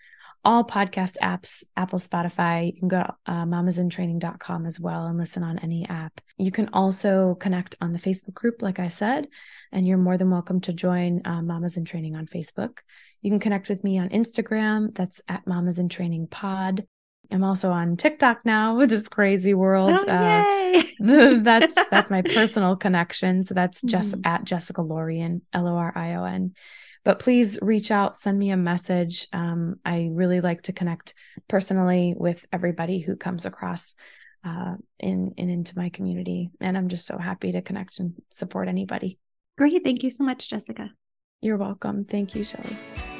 [0.45, 2.67] all podcast apps, Apple, Spotify.
[2.67, 6.21] You can go to uh, mamasintraining.com as well and listen on any app.
[6.37, 9.27] You can also connect on the Facebook group, like I said,
[9.73, 12.77] and you're more than welcome to join uh, Mamas in Training on Facebook.
[13.21, 14.95] You can connect with me on Instagram.
[14.95, 16.87] That's at Mamas in Training Pod.
[17.31, 19.93] I'm also on TikTok now with this crazy world.
[20.07, 20.83] Oh, Uh,
[21.41, 23.43] that's that's my personal connection.
[23.43, 24.25] So that's just Mhm.
[24.25, 26.53] at Jessica Lorion, L O R I O N.
[27.03, 29.27] But please reach out, send me a message.
[29.31, 31.13] Um, I really like to connect
[31.47, 33.95] personally with everybody who comes across
[34.43, 38.67] uh, in in into my community, and I'm just so happy to connect and support
[38.67, 39.19] anybody.
[39.57, 39.83] Great.
[39.83, 40.91] Thank you so much, Jessica.
[41.41, 42.05] You're welcome.
[42.05, 43.16] Thank you, Shelly.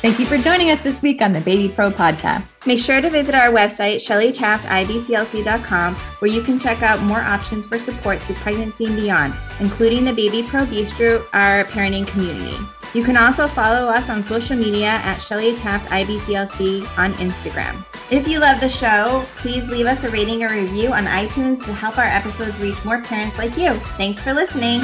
[0.00, 2.66] Thank you for joining us this week on the Baby Pro podcast.
[2.66, 7.78] Make sure to visit our website, shellytaftibclc.com, where you can check out more options for
[7.78, 12.56] support through pregnancy and beyond, including the Baby Pro Bistro, our parenting community.
[12.94, 17.84] You can also follow us on social media at Shelly Taft IBCLC on Instagram.
[18.10, 21.74] If you love the show, please leave us a rating or review on iTunes to
[21.74, 23.74] help our episodes reach more parents like you.
[23.98, 24.80] Thanks for listening.